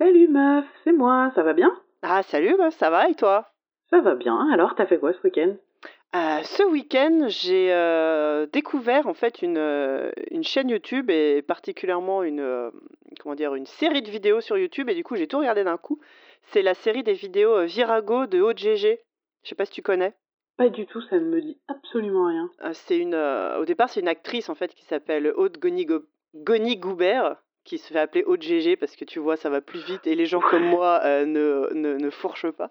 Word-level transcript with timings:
Salut 0.00 0.28
meuf, 0.28 0.64
c'est 0.84 0.92
moi, 0.92 1.30
ça 1.34 1.42
va 1.42 1.52
bien? 1.52 1.70
Ah, 2.02 2.22
salut, 2.22 2.56
meuf, 2.56 2.74
ça 2.74 2.88
va 2.90 3.08
et 3.10 3.14
toi? 3.14 3.50
Ça 3.90 4.00
va 4.00 4.14
bien, 4.14 4.48
alors 4.50 4.74
t'as 4.74 4.86
fait 4.86 4.98
quoi 4.98 5.12
ce 5.12 5.18
week-end? 5.22 5.56
Euh, 6.14 6.42
Ce 6.42 6.62
week-end, 6.62 7.26
j'ai 7.28 7.72
euh, 7.72 8.46
découvert 8.46 9.06
en 9.06 9.14
fait 9.14 9.42
une, 9.42 9.58
euh, 9.58 10.10
une 10.30 10.42
chaîne 10.42 10.70
YouTube 10.70 11.10
et 11.10 11.42
particulièrement 11.42 12.22
une, 12.22 12.70
comment 13.20 13.34
dire, 13.34 13.54
une 13.54 13.66
série 13.66 14.02
de 14.02 14.10
vidéos 14.10 14.40
sur 14.40 14.56
YouTube 14.56 14.88
et 14.88 14.94
du 14.94 15.04
coup 15.04 15.16
j'ai 15.16 15.28
tout 15.28 15.38
regardé 15.38 15.64
d'un 15.64 15.76
coup. 15.76 16.00
C'est 16.44 16.62
la 16.62 16.74
série 16.74 17.02
des 17.02 17.12
vidéos 17.12 17.64
Virago 17.66 18.26
de 18.26 18.40
OGG. 18.40 18.98
Je 19.42 19.48
sais 19.48 19.54
pas 19.54 19.66
si 19.66 19.72
tu 19.72 19.82
connais. 19.82 20.14
Pas 20.56 20.68
du 20.68 20.86
tout, 20.86 21.00
ça 21.02 21.16
ne 21.16 21.24
me 21.26 21.40
dit 21.40 21.58
absolument 21.68 22.26
rien. 22.26 22.50
C'est 22.72 22.98
une, 22.98 23.14
au 23.14 23.64
départ, 23.64 23.88
c'est 23.88 24.00
une 24.00 24.08
actrice 24.08 24.48
en 24.48 24.54
fait 24.54 24.74
qui 24.74 24.84
s'appelle 24.84 25.32
Aude 25.36 25.58
Goni-Go- 25.58 26.06
Goni-Goubert, 26.34 27.36
qui 27.70 27.78
se 27.78 27.92
fait 27.92 27.98
appeler 28.00 28.24
Aude 28.24 28.42
GG 28.42 28.76
parce 28.76 28.96
que 28.96 29.04
tu 29.04 29.18
vois, 29.20 29.36
ça 29.36 29.48
va 29.48 29.60
plus 29.60 29.80
vite 29.84 30.06
et 30.06 30.14
les 30.16 30.26
gens 30.26 30.40
comme 30.40 30.64
moi 30.64 31.00
euh, 31.04 31.24
ne, 31.24 31.72
ne, 31.74 31.94
ne 31.96 32.10
fourchent 32.10 32.50
pas. 32.50 32.70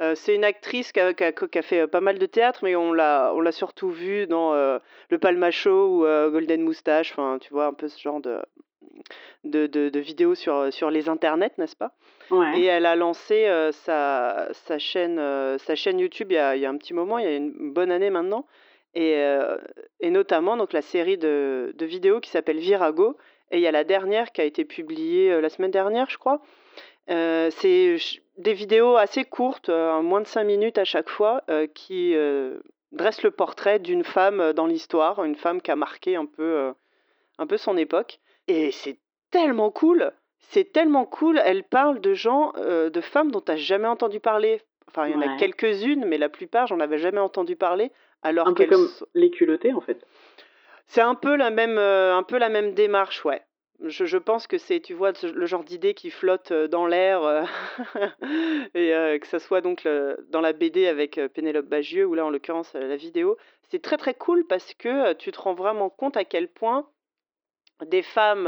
Euh, 0.00 0.14
c'est 0.14 0.34
une 0.34 0.44
actrice 0.44 0.92
qui 0.92 1.00
a, 1.00 1.12
qui 1.12 1.24
a- 1.24 1.32
qui 1.32 1.58
a 1.58 1.62
fait 1.62 1.80
euh, 1.80 1.86
pas 1.88 2.00
mal 2.00 2.18
de 2.20 2.26
théâtre, 2.26 2.60
mais 2.62 2.76
on 2.76 2.92
l'a, 2.92 3.32
on 3.34 3.40
l'a 3.40 3.50
surtout 3.52 3.90
vue 3.90 4.28
dans 4.28 4.54
euh, 4.54 4.78
Le 5.10 5.18
Palma 5.18 5.50
Show 5.50 5.78
ou 5.98 6.30
Golden 6.30 6.62
Moustache, 6.62 7.10
enfin, 7.12 7.38
tu 7.40 7.52
vois, 7.52 7.66
un 7.66 7.72
peu 7.72 7.88
ce 7.88 8.00
genre 8.00 8.20
de, 8.20 8.38
de, 9.44 9.66
de, 9.66 9.88
de 9.88 9.98
vidéos 10.00 10.34
sur, 10.36 10.72
sur 10.72 10.90
les 10.90 11.08
internets, 11.08 11.50
n'est-ce 11.58 11.76
pas? 11.76 11.92
Ouais. 12.30 12.60
et 12.60 12.64
elle 12.66 12.84
a 12.86 12.94
lancé 12.94 13.48
sa, 13.72 14.48
sa, 14.52 14.78
chaîne, 14.78 15.18
sa 15.58 15.74
chaîne 15.74 15.98
YouTube 15.98 16.30
il 16.30 16.34
y, 16.34 16.38
a, 16.38 16.54
il 16.56 16.62
y 16.62 16.66
a 16.66 16.70
un 16.70 16.76
petit 16.76 16.94
moment, 16.94 17.18
il 17.18 17.24
y 17.24 17.28
a 17.28 17.34
une 17.36 17.72
bonne 17.72 17.90
année 17.90 18.10
maintenant. 18.10 18.46
Et, 18.94 19.14
euh, 19.16 19.56
et 20.00 20.10
notamment 20.10 20.56
donc, 20.56 20.72
la 20.72 20.82
série 20.82 21.18
de, 21.18 21.72
de 21.76 21.86
vidéos 21.86 22.20
qui 22.20 22.30
s'appelle 22.30 22.58
Virago. 22.58 23.16
Et 23.50 23.58
il 23.58 23.62
y 23.62 23.66
a 23.66 23.72
la 23.72 23.84
dernière 23.84 24.32
qui 24.32 24.40
a 24.40 24.44
été 24.44 24.64
publiée 24.64 25.32
euh, 25.32 25.40
la 25.40 25.48
semaine 25.48 25.70
dernière, 25.70 26.08
je 26.10 26.18
crois. 26.18 26.40
Euh, 27.10 27.50
c'est 27.56 27.96
des 28.36 28.52
vidéos 28.52 28.96
assez 28.96 29.24
courtes, 29.24 29.70
euh, 29.70 30.02
moins 30.02 30.20
de 30.20 30.26
5 30.26 30.44
minutes 30.44 30.78
à 30.78 30.84
chaque 30.84 31.08
fois, 31.08 31.42
euh, 31.48 31.66
qui 31.66 32.14
dressent 32.92 33.22
le 33.22 33.30
portrait 33.30 33.78
d'une 33.78 34.04
femme 34.04 34.52
dans 34.52 34.66
l'histoire, 34.66 35.24
une 35.24 35.36
femme 35.36 35.60
qui 35.60 35.70
a 35.70 35.76
marqué 35.76 36.16
un 36.16 36.26
peu, 36.26 36.72
un 37.38 37.46
peu 37.46 37.56
son 37.56 37.76
époque. 37.76 38.20
Et 38.46 38.70
c'est 38.70 38.98
tellement 39.30 39.70
cool, 39.70 40.12
c'est 40.38 40.72
tellement 40.72 41.04
cool. 41.04 41.40
Elle 41.44 41.64
parle 41.64 42.00
de 42.00 42.14
gens, 42.14 42.52
de 42.56 43.00
femmes 43.00 43.30
dont 43.30 43.42
tu 43.42 43.52
n'as 43.52 43.58
jamais 43.58 43.88
entendu 43.88 44.20
parler. 44.20 44.62
Enfin, 44.88 45.06
il 45.06 45.12
y 45.12 45.16
en 45.16 45.20
a 45.20 45.36
quelques-unes, 45.36 46.06
mais 46.06 46.16
la 46.16 46.30
plupart, 46.30 46.66
j'en 46.66 46.80
avais 46.80 46.96
jamais 46.96 47.20
entendu 47.20 47.56
parler. 47.56 47.92
Alors 48.22 48.48
Un 48.48 48.54
peu 48.54 48.64
comme 48.64 48.88
les 49.14 49.30
culottés 49.30 49.74
en 49.74 49.80
fait. 49.80 50.04
C'est 50.88 51.02
un 51.02 51.14
peu 51.14 51.36
la 51.36 51.50
même, 51.50 51.78
euh, 51.78 52.16
un 52.16 52.22
peu 52.22 52.38
la 52.38 52.48
même 52.48 52.72
démarche, 52.72 53.24
ouais. 53.24 53.42
Je, 53.80 54.16
pense 54.16 54.48
que 54.48 54.58
c'est, 54.58 54.80
tu 54.80 54.92
vois, 54.92 55.12
le 55.22 55.46
genre 55.46 55.62
d'idée 55.62 55.94
qui 55.94 56.10
flotte 56.10 56.50
euh, 56.50 56.66
dans 56.66 56.86
l'air, 56.86 57.22
euh, 57.22 57.44
et 58.74 59.20
que 59.20 59.26
ça 59.28 59.38
soit 59.38 59.60
donc 59.60 59.86
dans 60.30 60.40
la 60.40 60.52
BD 60.52 60.88
avec 60.88 61.20
Pénélope 61.34 61.66
Bagieux, 61.66 62.04
ou 62.04 62.14
là 62.14 62.26
en 62.26 62.30
l'occurrence 62.30 62.72
la 62.74 62.96
vidéo. 62.96 63.36
C'est 63.70 63.82
très 63.82 63.98
très 63.98 64.14
cool 64.14 64.46
parce 64.46 64.74
que 64.74 65.12
tu 65.12 65.30
te 65.30 65.40
rends 65.40 65.54
vraiment 65.54 65.90
compte 65.90 66.16
à 66.16 66.24
quel 66.24 66.48
point 66.48 66.88
des 67.84 68.02
femmes, 68.02 68.46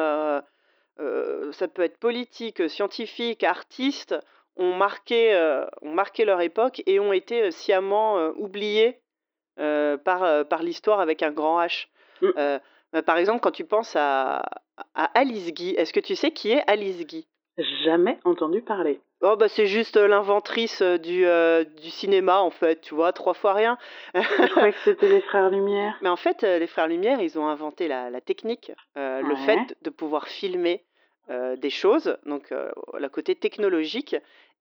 ça 0.99 1.69
peut 1.69 1.83
être 1.83 1.99
politique, 1.99 2.69
scientifique, 2.69 3.45
artistes, 3.45 4.17
ont 4.57 4.75
marqué, 4.75 5.37
ont 5.83 5.93
marqué 5.93 6.25
leur 6.25 6.41
époque 6.41 6.83
et 6.87 6.99
ont 6.99 7.13
été 7.13 7.53
sciemment 7.53 8.31
oubliées 8.31 9.01
par 9.57 10.63
l'histoire 10.63 10.99
avec 11.01 11.23
un 11.23 11.31
grand 11.31 11.61
H. 11.61 11.87
Mm. 12.23 12.29
Euh, 12.37 12.59
euh, 12.95 13.03
par 13.03 13.19
exemple, 13.19 13.41
quand 13.41 13.51
tu 13.51 13.65
penses 13.65 13.95
à, 13.97 14.43
à 14.95 15.05
Alice 15.15 15.53
Guy, 15.53 15.71
est-ce 15.77 15.93
que 15.93 16.01
tu 16.01 16.17
sais 16.17 16.31
qui 16.31 16.53
est 16.53 16.63
Alice 16.67 17.07
Guy? 17.07 17.27
Jamais 17.85 18.19
entendu 18.25 18.63
parler. 18.63 19.01
Oh 19.23 19.37
bah 19.37 19.49
c'est 19.49 19.67
juste 19.67 19.99
euh, 19.99 20.09
l'inventrice 20.09 20.81
du, 20.81 21.27
euh, 21.27 21.63
du 21.65 21.91
cinéma 21.91 22.41
en 22.41 22.49
fait, 22.49 22.81
tu 22.81 22.95
vois, 22.95 23.13
trois 23.13 23.35
fois 23.35 23.53
rien. 23.53 23.77
Je 24.15 24.51
croyais 24.51 24.73
que 24.73 24.79
c'était 24.83 25.11
les 25.11 25.21
frères 25.21 25.51
Lumière. 25.51 25.95
Mais 26.01 26.09
en 26.09 26.17
fait, 26.17 26.43
les 26.43 26.67
frères 26.67 26.89
Lumière, 26.89 27.21
ils 27.21 27.39
ont 27.39 27.47
inventé 27.47 27.87
la, 27.87 28.09
la 28.09 28.23
technique, 28.23 28.73
euh, 28.97 29.21
le 29.21 29.37
fait 29.37 29.77
de 29.83 29.91
pouvoir 29.91 30.27
filmer 30.27 30.85
euh, 31.29 31.57
des 31.57 31.69
choses, 31.69 32.17
donc 32.25 32.51
euh, 32.51 32.71
le 32.99 33.09
côté 33.11 33.35
technologique. 33.35 34.17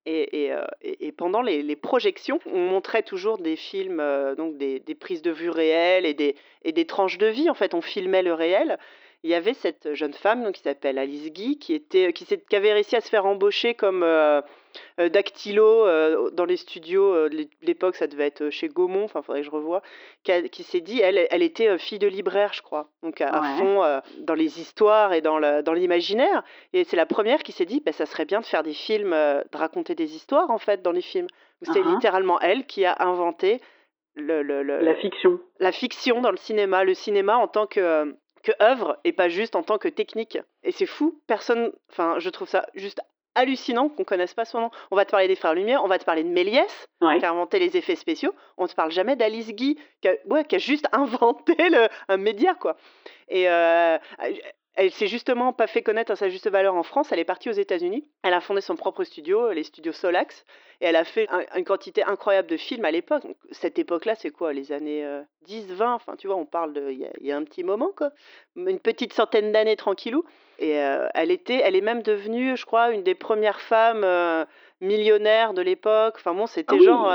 Euh, 0.09 0.65
et- 0.81 1.11
pendant 1.11 1.41
les, 1.41 1.75
projections, 1.75 2.39
on 2.45 2.59
montrait 2.59 3.03
toujours 3.03 3.37
des 3.37 3.55
films, 3.55 3.99
euh, 3.99 4.35
donc 4.35 4.57
des, 4.57 4.79
prises 4.99 5.21
de 5.21 5.31
vue 5.31 5.49
réelles 5.49 6.05
et 6.05 6.13
des, 6.13 6.35
et 6.63 6.71
des 6.71 6.85
tranches 6.85 7.17
de 7.17 7.27
vie. 7.27 7.49
En 7.49 7.53
fait, 7.53 7.73
on 7.73 7.81
filmait 7.81 8.23
le 8.23 8.33
réel. 8.33 8.77
Il 9.23 9.29
y 9.29 9.35
avait 9.35 9.53
cette 9.53 9.93
jeune 9.93 10.13
femme 10.13 10.43
donc, 10.43 10.55
qui 10.55 10.61
s'appelle 10.61 10.97
Alice 10.97 11.31
Guy, 11.31 11.59
qui, 11.59 11.73
était, 11.73 12.13
qui, 12.13 12.25
qui 12.25 12.55
avait 12.55 12.73
réussi 12.73 12.95
à 12.95 13.01
se 13.01 13.09
faire 13.09 13.25
embaucher 13.25 13.73
comme 13.73 14.03
euh, 14.03 14.41
dactylo 15.09 15.85
euh, 15.87 16.29
dans 16.31 16.45
les 16.45 16.57
studios. 16.57 17.13
euh, 17.13 17.29
l'é- 17.29 17.49
l'époque, 17.61 17.95
ça 17.95 18.07
devait 18.07 18.27
être 18.27 18.49
chez 18.49 18.67
Gaumont, 18.67 19.03
enfin, 19.05 19.21
faudrait 19.21 19.41
que 19.41 19.45
je 19.45 19.51
revoie 19.51 19.81
qui, 20.23 20.63
s'est 20.63 20.81
dit, 20.81 20.99
elle, 21.01 21.27
elle 21.31 21.41
était 21.43 21.69
euh, 21.69 21.77
fille 21.77 21.99
de 21.99 22.07
libraire, 22.07 22.53
je 22.53 22.61
crois, 22.61 22.89
donc 23.03 23.21
à, 23.21 23.41
fond 23.57 23.83
euh, 23.83 23.99
dans 24.19 24.33
les 24.33 24.59
histoires 24.59 25.13
et 25.13 25.21
dans 25.21 25.39
le- 25.39 25.63
dans 25.63 25.73
l'imaginaire. 25.73 26.43
Et 26.73 26.83
c'est 26.83 26.97
la 26.97 27.05
première 27.05 27.43
qui 27.43 27.51
s'est 27.51 27.65
dit, 27.65 27.81
bah, 27.85 27.91
ça 27.93 28.05
serait 28.05 28.25
bien 28.25 28.41
de 28.41 28.45
faire 28.45 28.63
des 28.63 28.73
films, 28.73 29.13
euh, 29.13 29.41
de 29.51 29.57
raconter 29.57 29.95
des 29.95 30.15
histoires 30.15 30.49
en 30.51 30.57
fait 30.59 30.81
dans 30.81 30.91
les 30.91 31.01
films. 31.01 31.27
C'est 31.61 31.71
Uh-huh. 31.81 31.93
littéralement 31.95 32.39
elle 32.39 32.65
qui 32.65 32.85
a 32.85 32.95
inventé 32.99 33.59
le, 34.15 34.41
le- 34.43 34.63
le- 34.63 34.79
La 34.79 34.95
fiction. 34.95 35.39
la 35.59 35.71
fiction 35.71 36.21
dans 36.21 36.31
le 36.31 36.37
cinéma, 36.37 36.83
le 36.83 36.93
cinéma 36.93 37.37
en 37.37 37.47
tant 37.47 37.67
que, 37.67 37.79
euh, 37.79 38.05
que 38.43 38.51
œuvre 38.61 38.97
et 39.03 39.11
pas 39.11 39.27
juste 39.29 39.55
en 39.55 39.63
tant 39.63 39.77
que 39.77 39.87
technique. 39.89 40.37
Et 40.63 40.71
c'est 40.71 40.85
fou, 40.85 41.19
personne, 41.27 41.71
enfin, 41.91 42.15
je 42.19 42.29
trouve 42.29 42.47
ça 42.47 42.65
juste 42.75 43.01
hallucinant 43.35 43.89
qu'on 43.89 44.03
connaisse 44.03 44.33
pas 44.33 44.45
son 44.45 44.61
nom. 44.61 44.71
On 44.91 44.95
va 44.95 45.05
te 45.05 45.11
parler 45.11 45.27
des 45.27 45.35
Frères 45.35 45.53
Lumière, 45.53 45.83
on 45.83 45.87
va 45.87 45.97
te 45.99 46.05
parler 46.05 46.23
de 46.23 46.29
Méliès, 46.29 46.87
Ouais. 47.01 47.19
qui 47.19 47.25
a 47.25 47.31
inventé 47.31 47.59
les 47.59 47.77
effets 47.77 47.95
spéciaux. 47.95 48.33
On 48.57 48.63
ne 48.63 48.67
te 48.67 48.75
parle 48.75 48.91
jamais 48.91 49.15
d'Alice 49.15 49.49
Guy, 49.53 49.77
qui 50.01 50.07
a, 50.09 50.13
ouais, 50.27 50.43
qui 50.45 50.55
a 50.55 50.59
juste 50.59 50.87
inventé 50.91 51.55
le, 51.69 51.87
un 52.07 52.17
média, 52.17 52.53
quoi. 52.55 52.75
Et 53.29 53.47
euh, 53.49 53.97
elle 54.79 54.91
s'est 54.91 55.07
justement 55.07 55.53
pas 55.53 55.67
fait 55.67 55.81
connaître 55.83 56.11
à 56.11 56.15
sa 56.15 56.29
juste 56.29 56.49
valeur 56.49 56.75
en 56.75 56.83
France. 56.83 57.11
Elle 57.11 57.19
est 57.19 57.23
partie 57.25 57.49
aux 57.49 57.53
États-Unis. 57.53 58.07
Elle 58.23 58.33
a 58.33 58.41
fondé 58.41 58.61
son 58.61 58.75
propre 58.75 59.03
studio, 59.03 59.51
les 59.51 59.63
studios 59.63 59.91
Solax, 59.91 60.45
et 60.81 60.85
elle 60.85 60.95
a 60.95 61.03
fait 61.03 61.27
un- 61.29 61.43
une 61.57 61.65
quantité 61.65 62.03
incroyable 62.03 62.47
de 62.47 62.57
films 62.57 62.85
à 62.85 62.91
l'époque. 62.91 63.23
Cette 63.51 63.77
époque-là, 63.77 64.15
c'est 64.15 64.29
quoi 64.31 64.53
Les 64.53 64.71
années 64.71 65.05
euh, 65.05 65.21
10, 65.43 65.67
20 65.73 65.93
Enfin, 65.93 66.15
tu 66.17 66.27
vois, 66.27 66.35
on 66.37 66.45
parle 66.45 66.73
de. 66.73 66.89
Il 66.91 66.99
y, 66.99 67.05
a- 67.05 67.11
il 67.19 67.27
y 67.27 67.31
a 67.31 67.37
un 67.37 67.43
petit 67.43 67.63
moment, 67.63 67.91
quoi. 67.95 68.11
Une 68.55 68.79
petite 68.79 69.13
centaine 69.13 69.51
d'années 69.51 69.75
tranquillou. 69.75 70.23
Et 70.59 70.77
euh, 70.79 71.07
elle, 71.13 71.31
était, 71.31 71.61
elle 71.63 71.75
est 71.75 71.81
même 71.81 72.01
devenue, 72.01 72.57
je 72.57 72.65
crois, 72.65 72.91
une 72.91 73.03
des 73.03 73.15
premières 73.15 73.61
femmes 73.61 74.03
euh, 74.03 74.45
millionnaires 74.81 75.53
de 75.53 75.61
l'époque. 75.61 76.15
Enfin, 76.17 76.33
bon, 76.33 76.47
c'était 76.47 76.73
Ah 76.75 76.79
oui. 76.79 76.85
genre. 76.85 77.09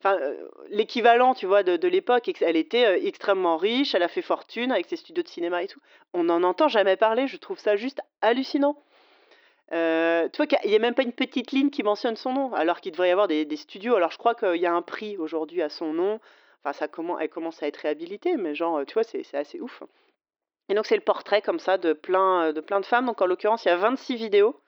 Enfin, 0.00 0.18
euh, 0.20 0.48
l'équivalent, 0.68 1.34
tu 1.34 1.46
vois, 1.46 1.62
de, 1.62 1.88
l'époque. 1.88 2.30
Elle 2.40 2.56
était 2.56 2.86
euh, 2.86 2.98
extrêmement 3.02 3.56
riche, 3.56 3.94
elle 3.94 4.02
a 4.02 4.08
fait 4.08 4.22
fortune 4.22 4.72
avec 4.72 4.86
ses 4.86 4.96
studios 4.96 5.22
de 5.22 5.28
cinéma 5.28 5.62
et 5.62 5.68
tout. 5.68 5.80
On 6.12 6.24
n'en 6.24 6.42
entend 6.42 6.68
jamais 6.68 6.96
parler, 6.96 7.26
je 7.26 7.36
trouve 7.36 7.58
ça 7.58 7.76
juste 7.76 8.00
hallucinant. 8.20 8.76
Euh, 9.72 10.28
tu 10.28 10.36
vois 10.36 10.46
qu'il 10.46 10.70
n'y 10.70 10.76
a 10.76 10.78
même 10.78 10.94
pas 10.94 11.02
une 11.02 11.12
petite 11.12 11.50
ligne 11.50 11.70
qui 11.70 11.82
mentionne 11.82 12.16
son 12.16 12.32
nom, 12.32 12.52
alors 12.54 12.80
qu'il 12.80 12.92
devrait 12.92 13.08
y 13.08 13.12
avoir 13.12 13.26
des, 13.26 13.56
studios. 13.56 13.96
Alors 13.96 14.12
je 14.12 14.18
crois 14.18 14.34
qu'il 14.34 14.60
y 14.60 14.66
a 14.66 14.72
un 14.72 14.82
prix 14.82 15.16
aujourd'hui 15.16 15.62
à 15.62 15.68
son 15.70 15.92
nom. 15.92 16.20
Enfin, 16.62 16.72
ça 16.72 16.86
elle 17.20 17.28
commence 17.28 17.62
à 17.62 17.66
être 17.66 17.78
réhabilitée, 17.78 18.36
mais 18.36 18.54
genre, 18.54 18.84
tu 18.86 18.94
vois, 18.94 19.04
c'est 19.04 19.22
assez 19.34 19.60
ouf. 19.60 19.82
Et 20.68 20.74
donc 20.74 20.86
c'est 20.86 20.96
le 20.96 21.00
portrait 21.00 21.42
comme 21.42 21.60
ça 21.60 21.78
de 21.78 21.92
plein, 21.92 22.52
de 22.52 22.62
femmes. 22.82 23.06
Donc 23.06 23.20
en 23.22 23.26
l'occurrence, 23.26 23.64
il 23.64 23.68
y 23.68 23.70
a 23.70 23.76
26 23.76 24.16
vidéos. 24.16 24.60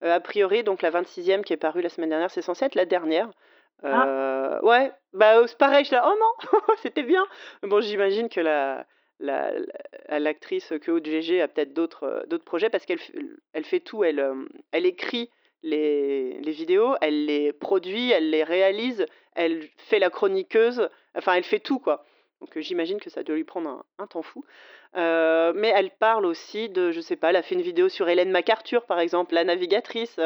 A 0.00 0.20
priori, 0.20 0.64
donc 0.64 0.82
la 0.82 0.90
26e 0.90 1.42
qui 1.42 1.52
est 1.52 1.56
parue 1.56 1.82
la 1.82 1.88
semaine 1.88 2.10
dernière, 2.10 2.30
c'est 2.30 2.42
censé 2.42 2.64
être 2.64 2.74
la 2.74 2.84
dernière. 2.84 3.30
Ah. 3.84 4.06
Euh, 4.08 4.60
ouais, 4.62 4.92
bah 5.12 5.38
euh, 5.38 5.46
c'est 5.46 5.58
pareil, 5.58 5.84
je 5.84 5.88
suis 5.88 5.96
là, 5.96 6.04
oh 6.06 6.16
non, 6.18 6.60
c'était 6.82 7.02
bien. 7.02 7.24
Bon, 7.62 7.80
j'imagine 7.80 8.28
que 8.28 8.40
la 8.40 8.86
la- 9.20 9.52
l'actrice 10.18 10.72
que 10.82 10.90
OGG 10.90 11.40
a 11.40 11.48
peut-être 11.48 11.72
d'autres 11.72 12.04
euh, 12.04 12.26
d'autres 12.26 12.44
projets 12.44 12.70
parce 12.70 12.84
qu'elle 12.86 12.98
elle 13.52 13.64
fait 13.64 13.80
tout. 13.80 14.02
Elle, 14.04 14.24
elle 14.72 14.86
écrit 14.86 15.30
les, 15.62 16.40
les 16.40 16.52
vidéos, 16.52 16.94
elle 17.00 17.26
les 17.26 17.52
produit, 17.52 18.10
elle 18.10 18.30
les 18.30 18.42
réalise, 18.44 19.06
elle 19.34 19.68
fait 19.78 19.98
la 19.98 20.10
chroniqueuse, 20.10 20.88
enfin 21.14 21.34
elle 21.34 21.44
fait 21.44 21.60
tout 21.60 21.78
quoi. 21.78 22.04
Donc 22.40 22.58
j'imagine 22.58 23.00
que 23.00 23.08
ça 23.10 23.22
doit 23.22 23.36
lui 23.36 23.44
prendre 23.44 23.84
un 23.98 24.06
temps 24.06 24.22
fou. 24.22 24.44
Euh, 24.96 25.52
mais 25.56 25.72
elle 25.74 25.90
parle 25.90 26.24
aussi 26.24 26.68
de, 26.68 26.92
je 26.92 27.00
sais 27.00 27.16
pas, 27.16 27.30
elle 27.30 27.36
a 27.36 27.42
fait 27.42 27.54
une 27.56 27.62
vidéo 27.62 27.88
sur 27.88 28.08
Hélène 28.08 28.30
MacArthur 28.30 28.84
par 28.86 29.00
exemple, 29.00 29.34
la 29.34 29.42
navigatrice. 29.44 30.20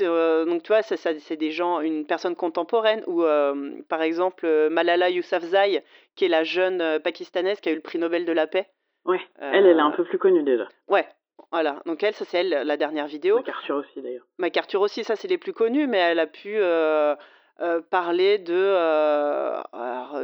Euh, 0.00 0.44
donc 0.44 0.62
tu 0.64 0.68
vois, 0.68 0.82
ça, 0.82 0.96
ça- 0.96 1.18
c'est 1.18 1.36
des 1.36 1.50
gens, 1.50 1.80
une 1.80 2.04
personne 2.06 2.34
contemporaine 2.36 3.02
ou 3.06 3.22
euh, 3.22 3.70
par 3.88 4.02
exemple 4.02 4.46
Malala 4.68 5.08
Yousafzai, 5.10 5.82
qui 6.14 6.24
est 6.24 6.28
la 6.28 6.44
jeune 6.44 6.98
pakistanaise 7.00 7.60
qui 7.60 7.68
a 7.68 7.72
eu 7.72 7.76
le 7.76 7.80
prix 7.80 7.98
Nobel 7.98 8.24
de 8.24 8.32
la 8.32 8.46
paix. 8.46 8.66
Ouais. 9.04 9.20
Elle, 9.40 9.66
elle 9.66 9.78
est 9.78 9.80
un 9.80 9.92
peu 9.92 10.04
plus 10.04 10.18
connue 10.18 10.42
déjà. 10.42 10.68
Ouais, 10.88 11.06
voilà. 11.52 11.80
Donc 11.86 12.02
elle, 12.02 12.14
ça 12.14 12.24
c'est 12.24 12.38
elle, 12.40 12.50
la 12.66 12.76
dernière 12.76 13.06
vidéo. 13.06 13.36
MacArthur 13.36 13.76
aussi 13.76 14.02
d'ailleurs. 14.02 14.26
MacArthur 14.38 14.80
aussi, 14.80 15.04
ça 15.04 15.14
c'est 15.16 15.28
les 15.28 15.38
plus 15.38 15.52
connus, 15.52 15.86
mais 15.86 15.98
elle 15.98 16.18
a 16.18 16.26
pu 16.26 16.56
euh, 16.58 17.14
euh, 17.60 17.80
parler 17.90 18.38
de, 18.38 18.52
euh, 18.54 19.60
alors, 19.72 20.18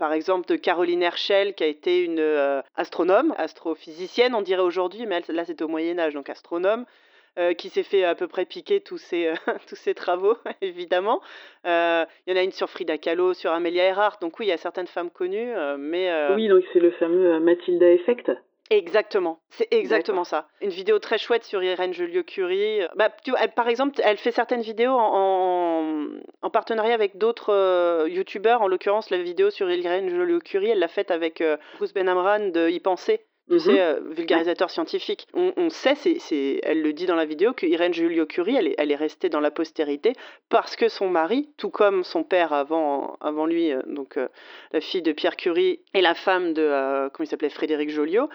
par 0.00 0.14
exemple, 0.14 0.48
de 0.48 0.56
Caroline 0.56 1.02
Herschel, 1.02 1.54
qui 1.54 1.62
a 1.62 1.66
été 1.66 2.02
une 2.02 2.20
euh, 2.20 2.62
astronome, 2.74 3.34
astrophysicienne, 3.36 4.34
on 4.34 4.40
dirait 4.40 4.62
aujourd'hui, 4.62 5.04
mais 5.04 5.20
elle, 5.28 5.36
là 5.36 5.44
c'était 5.44 5.62
au 5.62 5.68
Moyen 5.68 5.98
Âge, 5.98 6.14
donc 6.14 6.30
astronome. 6.30 6.86
euh, 7.38 7.52
qui 7.52 7.68
s'est 7.68 7.84
fait 7.84 8.02
à 8.02 8.16
peu 8.16 8.26
près 8.26 8.44
piquer 8.44 8.80
tous 8.80 8.98
ses, 8.98 9.28
euh, 9.28 9.34
tous 9.68 9.76
ses 9.76 9.94
travaux, 9.94 10.36
évidemment. 10.62 11.20
Il 11.64 12.06
y 12.26 12.32
en 12.32 12.36
a 12.36 12.42
une 12.42 12.50
sur 12.50 12.68
Frida 12.70 12.96
Kahlo, 12.96 13.34
sur 13.34 13.52
Amelia 13.52 13.84
Earhart. 13.84 14.18
Donc 14.20 14.40
oui, 14.40 14.46
il 14.46 14.48
y 14.48 14.52
a 14.52 14.56
certaines 14.56 14.88
femmes 14.88 15.10
connues, 15.10 15.52
mais... 15.78 16.10
Oui, 16.34 16.48
donc 16.48 16.64
c'est 16.72 16.80
le 16.80 16.92
fameux 16.92 17.38
Matilda 17.38 17.92
Effect. 17.92 18.32
Exactement, 18.72 19.40
c'est 19.48 19.66
exactement 19.72 20.22
ça. 20.22 20.46
Une 20.60 20.70
vidéo 20.70 21.00
très 21.00 21.18
chouette 21.18 21.42
sur 21.42 21.60
Irène 21.60 21.92
Joliot-Curie. 21.92 22.82
Bah, 22.94 23.10
tu 23.24 23.32
vois, 23.32 23.40
elle- 23.42 23.50
par 23.52 23.68
exemple, 23.68 24.00
elle 24.04 24.16
fait 24.16 24.30
certaines 24.30 24.60
vidéos 24.62 24.92
en, 24.92 25.10
en, 25.12 26.06
en 26.42 26.50
partenariat 26.50 26.94
avec 26.94 27.18
d'autres 27.18 27.52
euh, 27.52 28.08
youtubeurs. 28.08 28.62
En 28.62 28.68
l'occurrence, 28.68 29.10
la 29.10 29.18
vidéo 29.18 29.50
sur 29.50 29.68
Irène 29.68 30.08
Joliot-Curie, 30.08 30.70
elle 30.70 30.78
l'a 30.78 30.86
faite 30.88 31.10
avec 31.10 31.40
euh, 31.40 31.56
Bruce 31.78 31.92
Benamran 31.92 32.50
de 32.50 32.68
Y 32.68 32.78
Penser. 32.80 33.20
Tu 33.48 33.54
Mhm. 33.56 33.60
sais, 33.60 33.80
euh, 33.80 33.98
vulgarisateur 34.10 34.70
scientifique. 34.70 35.26
On, 35.34 35.52
on 35.56 35.70
sait, 35.70 35.96
c'est, 35.96 36.60
elle 36.62 36.82
le 36.82 36.92
dit 36.92 37.06
dans 37.06 37.16
la 37.16 37.24
vidéo, 37.24 37.52
que 37.52 37.66
Irène 37.66 37.92
Joliot-Curie, 37.92 38.54
elle 38.54 38.68
est, 38.68 38.74
elle 38.78 38.92
est 38.92 38.96
restée 38.96 39.28
dans 39.28 39.40
la 39.40 39.50
postérité 39.50 40.12
parce 40.50 40.76
que 40.76 40.88
son 40.88 41.08
mari, 41.08 41.48
tout 41.56 41.70
comme 41.70 42.04
son 42.04 42.22
père 42.22 42.52
avant, 42.52 43.16
avant 43.20 43.46
lui, 43.46 43.72
euh, 43.72 43.80
donc 43.86 44.18
euh, 44.18 44.28
la 44.70 44.80
fille 44.80 45.02
de 45.02 45.10
Pierre 45.10 45.34
Curie 45.34 45.80
et 45.94 46.00
la 46.00 46.14
femme 46.14 46.52
de, 46.52 47.08
comment 47.08 47.24
il 47.24 47.26
s'appelait, 47.26 47.48
Frédéric 47.50 47.90
Joliot, 47.90 48.28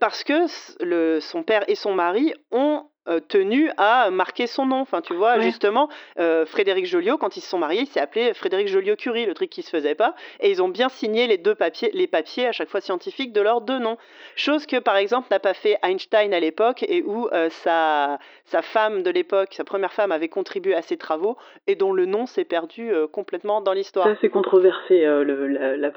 parce 0.00 0.24
que 0.24 0.46
le, 0.84 1.20
son 1.20 1.42
père 1.42 1.64
et 1.68 1.74
son 1.74 1.94
mari 1.94 2.32
ont 2.50 2.84
euh, 3.08 3.20
tenu 3.20 3.70
à 3.78 4.10
marquer 4.10 4.46
son 4.46 4.66
nom. 4.66 4.80
Enfin, 4.80 5.00
tu 5.00 5.14
vois, 5.14 5.36
Ouais. 5.36 5.42
justement, 5.42 5.88
euh, 6.18 6.44
Frédéric 6.44 6.84
Joliot, 6.84 7.16
quand 7.16 7.38
ils 7.38 7.40
se 7.40 7.48
sont 7.48 7.56
mariés, 7.58 7.80
il 7.80 7.86
s'est 7.86 8.00
appelé 8.00 8.34
Frédéric 8.34 8.68
Joliot-Curie, 8.68 9.24
le 9.24 9.32
truc 9.32 9.48
qui 9.48 9.62
se 9.62 9.70
faisait 9.70 9.94
pas. 9.94 10.14
Et 10.40 10.50
ils 10.50 10.60
ont 10.62 10.68
bien 10.68 10.90
signé 10.90 11.26
les 11.26 11.38
deux 11.38 11.54
papiers, 11.54 11.90
les 11.94 12.06
papiers 12.06 12.46
à 12.46 12.52
chaque 12.52 12.68
fois 12.68 12.82
scientifiques 12.82 13.32
de 13.32 13.40
leurs 13.40 13.62
deux 13.62 13.78
noms. 13.78 13.96
Chose 14.36 14.66
que, 14.66 14.76
par 14.78 14.96
exemple, 14.96 15.28
n'a 15.30 15.38
pas 15.40 15.54
fait 15.54 15.78
Einstein 15.82 16.34
à 16.34 16.40
l'époque 16.40 16.82
et 16.86 17.02
où 17.02 17.28
euh, 17.32 17.48
sa, 17.48 18.18
sa 18.44 18.60
femme 18.60 19.02
de 19.02 19.10
l'époque, 19.10 19.54
sa 19.54 19.64
première 19.64 19.94
femme, 19.94 20.12
avait 20.12 20.28
contribué 20.28 20.74
à 20.74 20.82
ses 20.82 20.98
travaux 20.98 21.38
et 21.66 21.76
dont 21.76 21.94
le 21.94 22.04
nom 22.04 22.26
s'est 22.26 22.44
perdu 22.44 22.92
euh, 22.92 23.06
complètement 23.06 23.62
dans 23.62 23.72
l'histoire. 23.72 24.06
Ça, 24.06 24.16
c'est 24.20 24.28
controversé, 24.28 25.00
le- 25.00 25.46
la, 25.46 25.78
la 25.78 25.90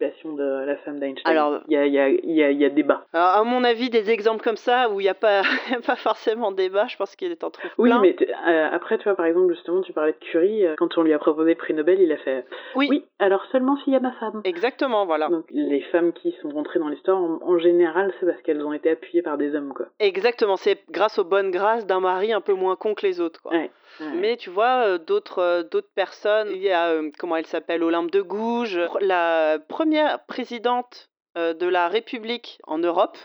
de 0.00 0.64
la 0.64 0.76
femme 0.76 1.00
d'Einstein. 1.00 1.22
Alors- 1.30 1.60
il 1.66 1.72
y 1.74 1.76
a, 1.76 1.86
y, 1.86 1.98
a, 1.98 2.08
y, 2.08 2.42
a, 2.42 2.50
y 2.52 2.64
a 2.64 2.70
débat. 2.70 3.04
Alors, 3.12 3.28
à 3.28 3.44
mon 3.44 3.64
avis, 3.64 3.90
des 3.90 4.10
exemples 4.10 4.42
comme 4.44 4.56
ça 4.56 4.88
où 4.90 5.00
il 5.00 5.04
n'y 5.04 5.08
a 5.08 5.14
pas, 5.14 5.42
pas 5.86 5.96
forcément 5.96 6.52
débat, 6.52 6.86
je 6.86 6.96
pense 6.96 7.16
qu'il 7.16 7.32
est 7.32 7.42
en 7.42 7.50
trouve 7.50 7.70
Oui, 7.78 7.90
plein. 7.90 8.00
mais 8.00 8.16
euh, 8.48 8.68
après, 8.72 8.98
tu 8.98 9.04
vois, 9.04 9.16
par 9.16 9.26
exemple, 9.26 9.52
justement, 9.52 9.80
tu 9.80 9.92
parlais 9.92 10.12
de 10.12 10.18
Curie. 10.18 10.64
euh, 10.66 10.74
quand 10.78 10.96
on 10.98 11.02
lui 11.02 11.12
a 11.12 11.18
proposé 11.18 11.50
le 11.50 11.56
prix 11.56 11.74
Nobel, 11.74 12.00
il 12.00 12.12
a 12.12 12.16
fait 12.18 12.44
Oui. 12.76 12.86
Oui, 12.90 13.04
alors 13.18 13.44
seulement 13.50 13.76
s'il 13.78 13.92
y 13.92 13.96
a 13.96 14.00
ma 14.00 14.12
femme. 14.12 14.40
Exactement, 14.44 15.04
voilà. 15.04 15.28
Donc, 15.28 15.44
les 15.50 15.80
femmes 15.92 16.12
qui 16.12 16.32
sont 16.42 16.50
rentrées 16.50 16.78
dans 16.78 16.88
l'histoire, 16.88 17.18
en, 17.18 17.40
en 17.42 17.58
général, 17.58 18.12
c'est 18.20 18.26
parce 18.26 18.40
qu'elles 18.42 18.64
ont 18.64 18.72
été 18.72 18.90
appuyées 18.90 19.22
par 19.22 19.36
des 19.36 19.54
hommes, 19.56 19.72
quoi. 19.74 19.86
Exactement, 19.98 20.56
c'est 20.56 20.78
grâce 20.90 21.18
aux 21.18 21.24
bonnes 21.24 21.50
grâces 21.50 21.86
d'un 21.86 22.00
mari 22.00 22.32
un 22.32 22.40
peu 22.40 22.52
moins 22.54 22.76
con 22.76 22.94
que 22.94 23.04
les 23.06 23.20
autres. 23.20 23.42
Quoi. 23.42 23.52
Ouais. 23.52 23.70
Mais 24.00 24.36
tu 24.36 24.50
vois, 24.50 24.84
euh, 24.86 24.98
d'autres 24.98 25.40
euh, 25.40 25.62
d'autres 25.62 25.90
personnes, 25.94 26.50
il 26.50 26.62
y 26.62 26.70
a, 26.70 26.88
euh, 26.88 27.10
comment 27.18 27.36
elle 27.36 27.46
s'appelle, 27.46 27.82
Olympe 27.82 28.10
de 28.10 28.22
Gouges, 28.22 28.80
la 29.00 29.58
première 29.68 30.24
présidente 30.26 31.10
de 31.36 31.68
la 31.68 31.86
République 31.86 32.58
en 32.66 32.78
Europe, 32.78 33.16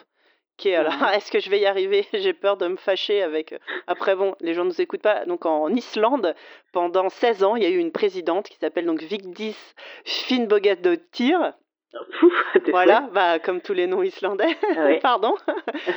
qui 0.57 0.69
est, 0.69 0.75
alors, 0.75 0.93
est-ce 1.13 1.31
que 1.31 1.39
je 1.39 1.49
vais 1.49 1.59
y 1.59 1.65
arriver? 1.65 2.05
J'ai 2.13 2.33
peur 2.33 2.57
de 2.57 2.67
me 2.67 2.75
fâcher 2.75 3.23
avec... 3.23 3.55
Après, 3.87 4.15
bon, 4.15 4.35
les 4.39 4.53
gens 4.53 4.63
ne 4.63 4.69
nous 4.69 4.81
écoutent 4.81 5.01
pas. 5.01 5.25
Donc, 5.25 5.47
en 5.47 5.69
Islande, 5.69 6.35
pendant 6.73 7.09
16 7.09 7.43
ans, 7.43 7.55
il 7.55 7.63
y 7.63 7.65
a 7.65 7.69
eu 7.69 7.77
une 7.77 7.91
présidente 7.91 8.49
qui 8.49 8.57
s'appelle 8.57 8.85
donc 8.85 9.01
Vigdis 9.01 9.57
Finnbogadottir. 10.05 11.53
Voilà, 12.67 13.09
bah, 13.13 13.39
comme 13.39 13.61
tous 13.61 13.73
les 13.73 13.87
noms 13.87 14.03
islandais. 14.03 14.57
Ah 14.75 14.83
ouais. 14.85 14.99
Pardon. 14.99 15.35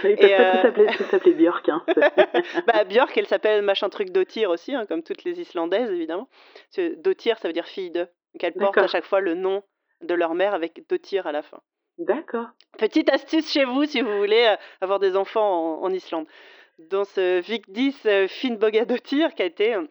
Et, 0.04 0.16
pas 0.16 0.64
euh, 0.64 1.34
Björk, 1.34 1.68
hein. 1.68 1.84
bah, 2.66 2.84
Björk, 2.84 3.16
elle 3.16 3.26
s'appelle 3.26 3.62
machin 3.62 3.88
truc 3.88 4.10
Dottir 4.10 4.50
aussi, 4.50 4.74
hein, 4.74 4.86
comme 4.86 5.02
toutes 5.02 5.24
les 5.24 5.40
Islandaises, 5.40 5.90
évidemment. 5.90 6.28
Parce 6.74 6.88
Dottir, 6.98 7.38
ça 7.38 7.48
veut 7.48 7.54
dire 7.54 7.66
fille 7.66 7.90
de. 7.90 8.00
Donc 8.00 8.44
elles 8.44 8.54
portent 8.54 8.78
à 8.78 8.86
chaque 8.86 9.04
fois 9.04 9.20
le 9.20 9.34
nom 9.34 9.62
de 10.02 10.14
leur 10.14 10.34
mère 10.34 10.54
avec 10.54 10.86
Dottir 10.88 11.26
à 11.26 11.32
la 11.32 11.42
fin. 11.42 11.60
D'accord. 11.98 12.48
Petite 12.76 13.10
astuce 13.10 13.50
chez 13.50 13.64
vous 13.64 13.86
si 13.86 14.02
vous 14.02 14.18
voulez 14.18 14.44
euh, 14.46 14.56
avoir 14.82 14.98
des 14.98 15.16
enfants 15.16 15.78
en, 15.80 15.84
en 15.84 15.92
Islande. 15.92 16.26
Dans 16.78 17.04
ce 17.04 17.40
Vigdis 17.40 17.96
euh, 18.04 18.28
Finnbogadottir, 18.28 19.34
qui 19.34 19.42
a 19.42 19.46
été 19.46 19.74
euh, 19.74 19.86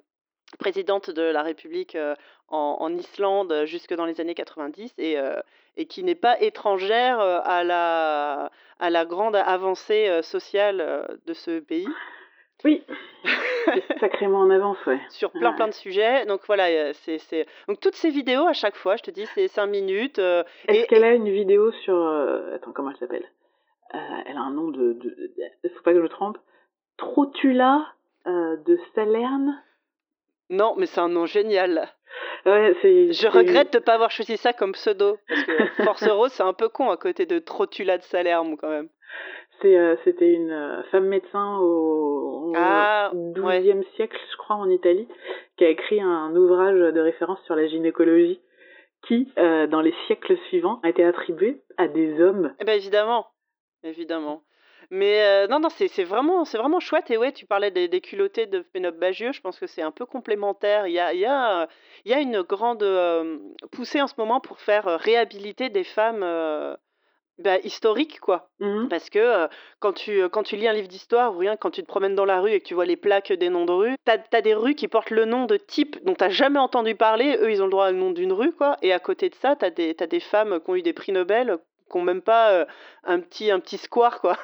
présidente 0.57 1.10
de 1.10 1.22
la 1.24 1.42
République 1.44 1.98
en, 2.50 2.78
en 2.80 2.94
Islande 2.94 3.63
jusque 3.66 3.94
dans 3.94 4.06
les 4.06 4.19
années 4.22 4.36
90 4.36 4.94
et, 4.98 5.18
et 5.78 5.86
qui 5.86 6.04
n'est 6.04 6.16
pas 6.16 6.40
étrangère 6.42 7.19
à 7.19 7.63
la, 7.63 8.52
à 8.80 8.90
la 8.90 9.06
grande 9.06 9.36
avancée 9.36 10.22
sociale 10.24 11.18
de 11.25 11.34
ce 11.34 11.60
pays. 11.60 11.88
Oui. 12.63 12.84
Sacrément 14.00 14.40
en 14.40 14.50
avance, 14.50 14.78
ouais. 14.86 15.00
sur 15.10 15.31
plein 15.31 15.50
Ouais. 15.50 15.56
plein 15.56 15.68
de 15.68 15.74
sujets. 15.74 16.25
Donc 16.25 16.42
voilà, 16.48 16.94
c'est 16.94 17.46
donc 17.68 17.80
toutes 17.80 17.96
ces 17.96 18.10
vidéos 18.10 18.48
à 18.48 18.54
chaque 18.54 18.75
fois, 18.75 18.96
je 18.96 19.04
te 19.04 19.12
dis, 19.12 19.25
c'est 19.34 19.48
5 19.48 19.66
minutes. 19.68 20.19
euh, 20.19 20.44
Est-ce 20.68 20.84
et- 20.84 20.88
qu'elle 20.88 21.04
a 21.04 21.13
une 21.13 21.30
vidéo 21.30 21.72
sur. 21.84 21.96
euh, 21.96 22.56
Attends, 22.56 22.72
comment 22.72 22.92
elle 22.92 22.98
s'appelle? 22.98 23.25
Euh, 23.94 23.98
Elle 24.28 24.38
a 24.38 24.42
un 24.42 24.51
nom 24.51 24.69
de. 24.69 24.94
de... 24.94 25.34
Faut 25.75 25.84
pas 25.84 25.92
que 25.92 25.98
je 25.98 26.04
me 26.04 26.10
trompe. 26.10 26.38
Trotula 26.98 27.86
de 28.25 28.80
Salerne. 28.96 29.62
Non, 30.50 30.75
mais 30.77 30.86
c'est 30.86 31.01
un 31.01 31.09
nom 31.09 31.25
génial. 31.25 31.89
Ouais. 32.45 32.74
Je 32.83 33.27
regrette 33.27 33.74
de 33.74 33.80
pas 33.80 33.94
avoir 33.95 34.12
choisi 34.12 34.38
ça 34.38 34.53
comme 34.53 34.74
pseudo 34.74 35.18
parce 35.27 35.44
que 35.44 35.65
Force 35.83 36.07
Rose 36.07 36.31
c'est 36.31 36.44
un 36.44 36.53
peu 36.53 36.69
con 36.69 36.89
à 36.92 36.97
côté 36.97 37.25
de 37.25 37.39
Trotula 37.39 37.97
de 37.97 38.03
Salerme 38.03 38.56
quand 38.57 38.69
même. 38.69 38.88
euh, 39.65 39.95
C'était 40.03 40.31
une 40.31 40.51
euh, 40.51 40.83
femme 40.92 41.07
médecin 41.07 41.57
au, 41.57 42.51
au 42.51 42.53
Ah, 42.56 43.12
12e 43.13 43.83
siècle, 43.95 44.18
je 44.31 44.38
crois, 44.38 44.57
en 44.57 44.69
Italie, 44.69 45.07
qui 45.57 45.65
a 45.65 45.69
écrit 45.69 46.00
un 46.01 46.36
ouvrage 46.36 46.77
de 46.77 47.00
référence 47.00 47.41
sur 47.45 47.56
la 47.56 47.68
gynécologie 47.68 48.39
qui, 49.07 49.31
euh, 49.38 49.68
dans 49.68 49.81
les 49.81 49.94
siècles 50.07 50.38
suivants, 50.50 50.80
a 50.83 50.89
été 50.89 51.03
attribué 51.03 51.62
à 51.77 51.88
des 51.88 52.21
hommes. 52.21 52.53
Eh 52.59 52.65
ben 52.65 52.74
évidemment, 52.75 53.27
évidemment. 53.83 54.41
Mais 54.92 55.22
euh, 55.24 55.48
non, 55.48 55.60
non, 55.60 55.70
c'est 55.70 55.88
c'est 55.88 56.04
vraiment, 56.04 56.46
c'est 56.46 56.58
vraiment 56.58 56.80
chouette. 56.80 57.10
Et 57.12 57.18
ouais, 57.18 57.32
tu 57.32 57.46
parlais 57.46 57.72
des, 57.72 57.88
des 57.88 58.02
culottés 58.02 58.46
de 58.46 58.60
Pénope 58.60 58.98
Bagieux. 58.98 59.32
Je 59.32 59.42
pense 59.42 59.60
que 59.60 59.68
c'est 59.68 59.82
un 59.82 59.92
peu 59.92 60.06
complémentaire. 60.06 60.88
Il 60.88 60.94
y 60.94 61.00
a, 61.00 61.13
il 61.13 61.20
y 61.20 61.25
a, 61.25 61.62
euh, 61.62 61.65
il 62.06 62.12
y 62.12 62.13
a 62.13 62.20
une 62.20 62.42
grande 62.42 62.84
euh, 62.84 63.38
poussée 63.72 64.01
en 64.01 64.08
ce 64.08 64.13
moment 64.18 64.39
pour 64.39 64.60
faire 64.60 64.86
réhabiliter 65.00 65.70
des 65.70 65.84
femmes 65.84 66.24
euh, 66.24 66.75
bah, 67.38 67.58
historiques, 67.63 68.20
quoi. 68.20 68.50
Mhm. 68.60 68.88
Parce 68.89 69.10
que 69.10 69.48
quand, 69.80 69.94
tu, 69.94 70.30
quand 70.30 70.44
tu 70.44 70.56
lis 70.56 70.68
un 70.68 70.74
livre 70.74 70.88
d'histoire 70.88 71.34
ou 71.36 71.39
rien, 71.39 71.58
quand 71.58 71.72
tu 71.72 71.82
te 71.82 71.88
promènes 71.88 72.15
dans 72.15 72.25
la 72.25 72.39
rue 72.39 72.51
et 72.51 72.62
que 72.62 72.65
tu 72.65 72.74
vois 72.75 72.86
les 72.86 72.96
plaques 72.96 73.34
des 73.34 73.50
noms 73.50 73.65
de 73.65 73.72
rues, 73.72 73.96
t'as 74.06 74.18
as 74.32 74.42
des 74.42 74.54
rues 74.54 74.75
qui 74.75 74.88
portent 74.88 75.10
le 75.10 75.25
nom 75.25 75.46
de 75.46 75.58
types 75.58 75.98
dont 76.06 76.15
t'as 76.15 76.30
jamais 76.30 76.60
entendu 76.60 76.96
parler. 76.96 77.38
Eux, 77.42 77.51
ils 77.51 77.62
ont 77.62 77.65
le 77.65 77.72
droit 77.72 77.89
au 77.89 77.94
nom 77.94 78.12
d'une 78.12 78.34
rue, 78.34 78.54
quoi. 78.54 78.77
Et 78.82 78.94
à 78.94 79.00
côté 79.00 79.30
de 79.30 79.36
ça, 79.36 79.56
t'as 79.56 79.70
des, 79.70 79.96
t'as 79.96 80.08
des 80.08 80.20
femmes 80.22 80.60
qui 80.63 80.70
ont 80.70 80.75
eu 80.75 80.82
des 80.82 80.94
prix 80.94 81.12
Nobel 81.12 81.58
qui 81.89 81.98
ont 81.98 82.01
même 82.01 82.22
pas 82.22 82.51
euh, 82.51 82.65
un, 83.04 83.20
petit, 83.20 83.51
un 83.51 83.60
petit 83.60 83.77
square, 83.77 84.20
quoi. 84.22 84.38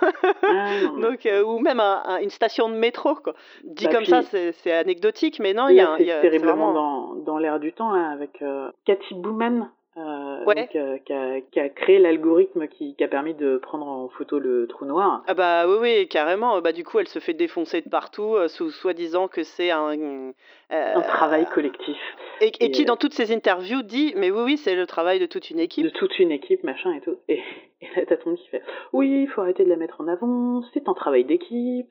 Ah, 0.44 0.68
Donc, 1.02 1.26
euh, 1.26 1.44
ou 1.44 1.60
même 1.60 1.80
un- 1.80 2.04
un- 2.06 2.18
une 2.22 2.30
station 2.30 2.70
de 2.70 2.76
métro, 2.76 3.16
quoi. 3.16 3.34
Dit 3.64 3.86
Bah, 3.86 3.92
comme 3.94 4.04
puis- 4.04 4.12
ça, 4.12 4.22
c'est 4.54 4.72
anecdotique, 4.72 5.40
mais 5.40 5.54
non, 5.54 5.68
il 5.70 5.76
y 5.76 5.82
a, 5.82 5.96
c'est 5.98 6.22
terriblement 6.22 6.72
vraiment... 6.72 6.74
dans, 6.74 7.16
dans 7.16 7.38
l'air 7.38 7.60
du 7.60 7.74
temps, 7.74 7.92
là, 7.92 8.10
avec 8.12 8.42
euh, 8.42 8.70
Cathy 8.86 9.16
Bouman, 9.16 9.70
euh, 9.98 10.46
Ouais. 10.46 10.68
qui, 10.70 11.60
a, 11.60 11.70
créé 11.70 12.00
l'algorithme 12.00 12.68
qui, 12.68 12.96
qui 12.96 13.04
a 13.04 13.08
permis 13.08 13.34
de 13.34 13.58
prendre 13.58 13.88
en 13.88 14.08
photo 14.10 14.40
le 14.40 14.66
trou 14.68 14.86
noir. 14.86 15.24
Ah 15.28 15.34
bah 15.34 15.68
oui, 15.68 15.78
oui, 15.82 16.08
carrément. 16.08 16.62
Bah, 16.62 16.72
du 16.72 16.84
coup, 16.84 17.00
elle 17.00 17.08
se 17.08 17.20
fait 17.20 17.34
défoncer 17.34 17.82
de 17.82 17.90
partout, 17.90 18.36
euh, 18.36 18.48
sous 18.48 18.72
soi-disant 18.72 19.28
que 19.28 19.44
c'est 19.44 19.70
un... 19.72 19.92
euh, 19.98 20.32
Un 20.72 21.02
travail 21.02 21.46
collectif 21.54 21.98
Et, 22.40 22.48
et 22.48 22.66
Et, 22.66 22.72
qui, 22.72 22.84
euh, 22.84 22.86
dans 22.86 22.96
toutes 22.98 23.14
ses 23.14 23.34
interviews, 23.34 23.82
dit 23.82 24.14
Mais 24.16 24.32
oui, 24.32 24.42
oui, 24.44 24.58
c'est 24.58 24.76
le 24.76 24.88
travail 24.88 25.20
de 25.20 25.26
toute 25.26 25.50
une 25.50 25.60
équipe. 25.60 25.84
de 25.84 25.90
toute 25.90 26.18
une 26.20 26.32
équipe, 26.32 26.64
machin 26.64 26.94
et 26.94 27.02
tout. 27.02 27.18
Et, 27.28 27.42
et 27.82 27.88
là, 27.96 28.04
t'as 28.08 28.18
ton 28.18 28.36
qui 28.36 28.48
fait 28.48 28.64
Oui, 28.94 29.24
il 29.24 29.28
faut 29.28 29.42
arrêter 29.42 29.64
de 29.66 29.70
la 29.70 29.76
mettre 29.78 30.00
en 30.02 30.08
avant, 30.08 30.62
c'est 30.74 30.88
un 30.88 30.94
travail 30.94 31.26
d'équipe. 31.26 31.88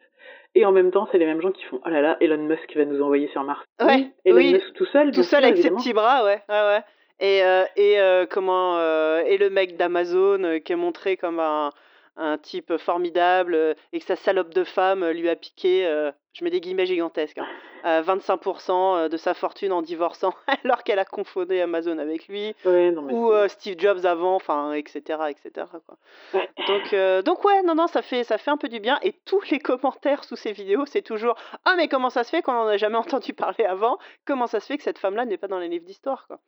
Et 0.54 0.64
en 0.64 0.72
même 0.72 0.90
temps, 0.90 1.06
c'est 1.12 1.18
les 1.18 1.26
mêmes 1.26 1.40
gens 1.40 1.52
qui 1.52 1.62
font 1.64 1.80
Oh 1.86 1.88
là 1.88 2.00
là, 2.02 2.16
Elon 2.20 2.38
Musk 2.42 2.74
va 2.76 2.84
nous 2.84 3.00
envoyer 3.02 3.28
sur 3.28 3.44
Mars. 3.44 3.62
Ouais, 3.80 3.86
Oui, 3.96 4.10
Elon 4.24 4.36
oui. 4.36 4.52
Musk 4.54 4.72
tout 4.74 4.84
seul, 4.86 5.12
Tout 5.12 5.22
seul 5.22 5.44
avec 5.44 5.58
ses 5.58 5.70
petits 5.70 5.92
bras, 5.92 6.24
ouais. 6.24 6.42
ouais, 6.48 6.62
ouais. 6.62 6.80
Et, 7.20 7.44
euh, 7.44 7.64
et 7.76 8.00
euh, 8.00 8.26
comment 8.28 8.78
euh, 8.78 9.22
et 9.26 9.36
le 9.38 9.50
mec 9.50 9.76
d'Amazon 9.76 10.58
qui 10.64 10.72
est 10.72 10.76
montré 10.76 11.16
comme 11.16 11.38
un, 11.38 11.70
un 12.16 12.38
type 12.38 12.76
formidable 12.78 13.76
et 13.92 14.00
que 14.00 14.06
sa 14.06 14.16
salope 14.16 14.54
de 14.54 14.64
femme 14.64 15.08
lui 15.10 15.28
a 15.28 15.36
piqué, 15.36 15.86
euh, 15.86 16.10
je 16.32 16.44
mets 16.44 16.50
des 16.50 16.60
guillemets 16.60 16.86
gigantesques, 16.86 17.38
hein, 17.38 17.46
euh, 17.84 18.02
25% 18.02 19.08
de 19.08 19.16
sa 19.16 19.34
fortune 19.34 19.72
en 19.72 19.82
divorçant 19.82 20.32
alors 20.64 20.82
qu'elle 20.82 20.98
a 20.98 21.04
confondé 21.04 21.60
Amazon 21.60 21.98
avec 21.98 22.28
lui, 22.28 22.54
Ouais, 22.64 22.90
non, 22.90 23.02
mais 23.02 23.12
ou 23.12 23.32
euh, 23.32 23.48
Steve 23.48 23.76
Jobs 23.78 24.04
avant, 24.04 24.34
enfin, 24.34 24.72
etc., 24.72 25.00
etc. 25.28 25.66
Quoi. 25.86 25.96
Ouais. 26.34 26.48
Donc, 26.68 26.92
euh, 26.92 27.22
donc 27.22 27.44
ouais, 27.44 27.62
non, 27.62 27.74
non, 27.74 27.86
ça 27.86 28.02
fait, 28.02 28.24
ça 28.24 28.38
fait 28.38 28.50
un 28.50 28.56
peu 28.56 28.68
du 28.68 28.80
bien. 28.80 28.98
Et 29.02 29.12
tous 29.24 29.42
les 29.50 29.58
commentaires 29.58 30.24
sous 30.24 30.36
ces 30.36 30.52
vidéos, 30.52 30.86
c'est 30.86 31.02
toujours 31.02 31.34
Ah, 31.64 31.74
mais 31.76 31.88
comment 31.88 32.10
ça 32.10 32.24
se 32.24 32.30
fait 32.30 32.42
qu'on 32.42 32.52
n'en 32.52 32.66
a 32.66 32.76
jamais 32.76 32.96
entendu 32.98 33.32
parler 33.34 33.64
avant? 33.64 33.98
Comment 34.26 34.46
ça 34.46 34.60
se 34.60 34.66
fait 34.66 34.76
que 34.78 34.84
cette 34.84 34.98
femme-là 34.98 35.24
n'est 35.24 35.38
pas 35.38 35.48
dans 35.48 35.58
les 35.58 35.68
livres 35.68 35.84
d'histoire 35.86 36.26
quoi? 36.26 36.38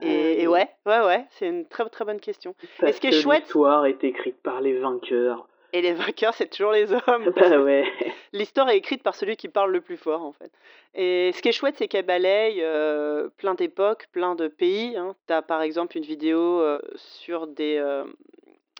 Et, 0.00 0.42
et 0.42 0.46
Euh, 0.46 0.50
ouais, 0.50 0.68
ouais, 0.86 1.00
ouais, 1.00 1.24
c'est 1.30 1.46
une 1.48 1.66
très 1.66 1.88
très 1.88 2.04
bonne 2.04 2.20
question. 2.20 2.54
parce 2.80 2.96
ce 2.96 3.00
qui 3.00 3.06
est 3.08 3.10
que 3.10 3.16
chouette- 3.20 3.42
L'histoire 3.44 3.86
est 3.86 4.02
écrite 4.04 4.36
par 4.42 4.60
les 4.60 4.78
vainqueurs. 4.78 5.46
et 5.72 5.82
les 5.82 5.92
vainqueurs, 5.92 6.34
c'est 6.34 6.48
toujours 6.48 6.72
les 6.72 6.92
hommes. 6.92 7.30
Bah 7.34 7.58
ouais. 7.62 7.84
L'histoire 8.32 8.68
est 8.70 8.76
écrite 8.78 9.02
par 9.02 9.14
celui 9.14 9.36
qui 9.36 9.48
parle 9.48 9.70
le 9.72 9.80
plus 9.80 9.96
fort, 9.96 10.22
en 10.22 10.32
fait. 10.32 10.50
Et 10.94 11.32
ce 11.32 11.42
qui 11.42 11.48
est 11.48 11.52
chouette, 11.52 11.76
c'est 11.78 11.88
qu'elle 11.88 12.04
balaye 12.06 12.60
euh, 12.62 13.28
plein 13.38 13.54
d'époques, 13.54 14.06
plein 14.12 14.34
de 14.36 14.48
pays. 14.48 14.96
Hein. 14.96 15.14
Tu 15.26 15.32
as 15.32 15.42
par 15.42 15.62
exemple 15.62 15.96
une 15.96 16.04
vidéo 16.04 16.38
euh, 16.60 16.78
sur 16.96 17.46
des, 17.48 17.76
euh, 17.78 18.04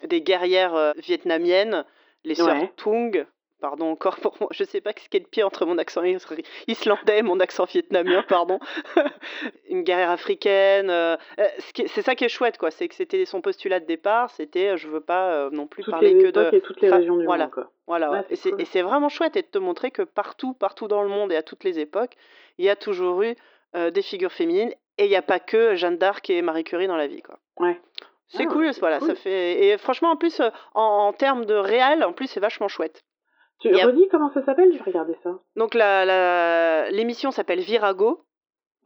des 0.05 0.21
guerrières 0.23 0.93
vietnamiennes, 0.99 1.85
les 2.25 2.35
sœurs 2.37 2.49
Ouais. 2.61 2.73
Tung. 2.77 3.27
Pardon 3.65 3.87
encore 3.93 4.17
pour 4.17 4.37
moi, 4.41 4.49
je 4.53 4.63
sais 4.63 4.83
pas 4.83 4.91
ce 4.95 5.09
qui 5.09 5.17
est 5.17 5.21
de 5.21 5.27
pire 5.27 5.47
entre 5.47 5.65
mon 5.65 5.79
accent 5.79 6.03
is- 6.05 6.19
islandais 6.69 7.21
et 7.21 7.23
mon 7.23 7.41
accent 7.41 7.65
vietnamien, 7.65 8.23
pardon. 8.29 8.59
une 9.71 9.83
guerrière 9.85 10.11
africaine. 10.11 10.91
euh, 10.91 11.17
euh, 11.39 11.49
c'est 11.87 12.03
ça 12.03 12.15
qui 12.15 12.25
est 12.25 12.29
chouette, 12.29 12.59
quoi. 12.59 12.71
C'est 12.71 12.89
que 12.89 12.95
c'était 12.95 13.25
son 13.25 13.41
postulat 13.41 13.81
de 13.81 13.87
départ, 13.87 14.29
c'était 14.31 14.69
euh, 14.73 14.77
je 14.77 14.87
veux 14.89 15.01
pas 15.01 15.31
euh, 15.33 15.51
non 15.51 15.67
plus 15.67 15.83
Toutes 15.83 15.93
parler 15.93 16.19
que 16.19 16.29
de. 16.31 16.55
et 16.57 16.61
toutes 16.61 16.83
les 16.83 16.91
régions 16.91 17.17
du 17.17 17.25
voilà. 17.25 17.45
monde, 17.45 17.55
quoi. 17.55 17.71
Voilà, 17.87 18.11
Ouais, 18.11 18.25
et 18.29 18.37
c'est 18.37 18.51
cool. 18.51 18.83
vraiment 18.83 19.09
chouette 19.09 19.37
et 19.39 19.43
de 19.43 19.47
te 19.47 19.57
montrer 19.57 19.91
que 19.91 20.03
partout, 20.03 20.53
partout 20.53 20.87
dans 20.87 21.03
le 21.03 21.09
monde 21.09 21.33
et 21.33 21.37
à 21.37 21.43
toutes 21.43 21.65
les 21.65 21.79
époques, 21.79 22.17
il 22.59 22.67
y 22.67 22.69
a 22.69 22.77
toujours 22.77 23.23
eu 23.23 23.35
euh, 23.77 23.91
des 23.91 24.03
figures 24.03 24.33
féminines 24.33 24.75
et 24.99 25.05
il 25.07 25.09
n'y 25.09 25.17
a 25.17 25.23
pas 25.23 25.41
que 25.41 25.75
Jeanne 25.75 25.97
d'Arc 25.97 26.29
et 26.29 26.43
Marie 26.43 26.65
Curie 26.65 26.87
dans 26.87 26.97
la 26.99 27.07
vie, 27.07 27.23
quoi. 27.23 27.39
Ouais. 27.59 27.81
C'est 28.29 28.45
Ah, 28.47 28.53
cool, 28.53 28.71
voilà, 28.81 28.99
cool. 28.99 29.09
ça 29.09 29.15
fait 29.15 29.65
et 29.69 29.79
franchement 29.79 30.11
en 30.11 30.17
plus 30.17 30.41
en, 30.41 30.51
en 30.75 31.13
termes 31.15 31.47
de 31.47 31.55
réel, 31.55 32.05
en 32.05 32.13
plus 32.13 32.27
c'est 32.27 32.41
vachement 32.41 32.69
chouette. 32.69 33.03
Tu 33.61 33.69
a- 33.81 33.87
redis 33.87 34.09
comment 34.11 34.31
ça 34.33 34.45
s'appelle 34.45 34.73
Je 34.73 34.79
vais 34.79 34.85
regarder 34.85 35.17
ça. 35.23 35.39
Donc 35.57 35.75
la 35.75 36.05
la- 36.05 36.91
l'émission 36.91 37.31
s'appelle 37.31 37.61
Virago 37.61 38.25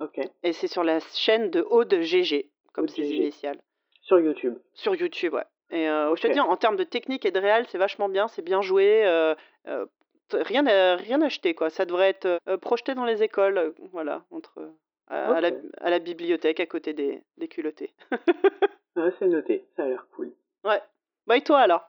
Ok. 0.00 0.20
et 0.42 0.52
c'est 0.52 0.68
sur 0.68 0.84
la 0.84 1.00
chaîne 1.00 1.50
de 1.50 1.60
Aude 1.62 2.00
GG 2.00 2.50
comme 2.72 2.84
Aude 2.84 2.90
ses 2.90 3.02
GG. 3.04 3.16
initiales 3.16 3.58
Sur 4.02 4.20
YouTube. 4.20 4.56
sur 4.74 4.94
YouTube, 4.94 5.34
ouais. 5.34 5.44
Et 5.70 5.88
euh, 5.88 6.14
je 6.16 6.22
te 6.22 6.28
dis 6.28 6.40
en 6.40 6.56
termes 6.56 6.76
de 6.76 6.84
technique 6.84 7.26
et 7.26 7.30
de 7.30 7.38
réel, 7.40 7.66
c'est 7.68 7.78
vachement 7.78 8.08
bien, 8.08 8.28
c'est 8.28 8.42
bien 8.42 8.62
joué. 8.62 9.04
euh, 9.06 9.34
euh, 9.66 9.84
rien 10.32 10.66
à, 10.66 10.96
rien 10.96 11.20
acheté 11.22 11.54
quoi. 11.54 11.70
Ça 11.70 11.84
devrait 11.84 12.10
être 12.10 12.38
projeté 12.58 12.94
dans 12.94 13.04
les 13.04 13.22
écoles, 13.22 13.74
voilà, 13.92 14.24
entre 14.30 14.70
la, 15.10 15.50
à 15.80 15.90
la 15.90 15.98
bibliothèque 15.98 16.60
à 16.60 16.66
côté 16.66 16.92
des, 16.92 17.22
des 17.38 17.48
culottés. 17.48 17.92
Ouais, 18.96 19.12
c'est 19.20 19.28
noté. 19.28 19.64
Ça 19.76 19.84
a 19.84 19.86
l'air 19.88 20.06
cool. 20.16 20.32
ouais. 20.64 20.80
Bah 21.28 21.36
et 21.36 21.42
toi 21.42 21.58
alors? 21.60 21.88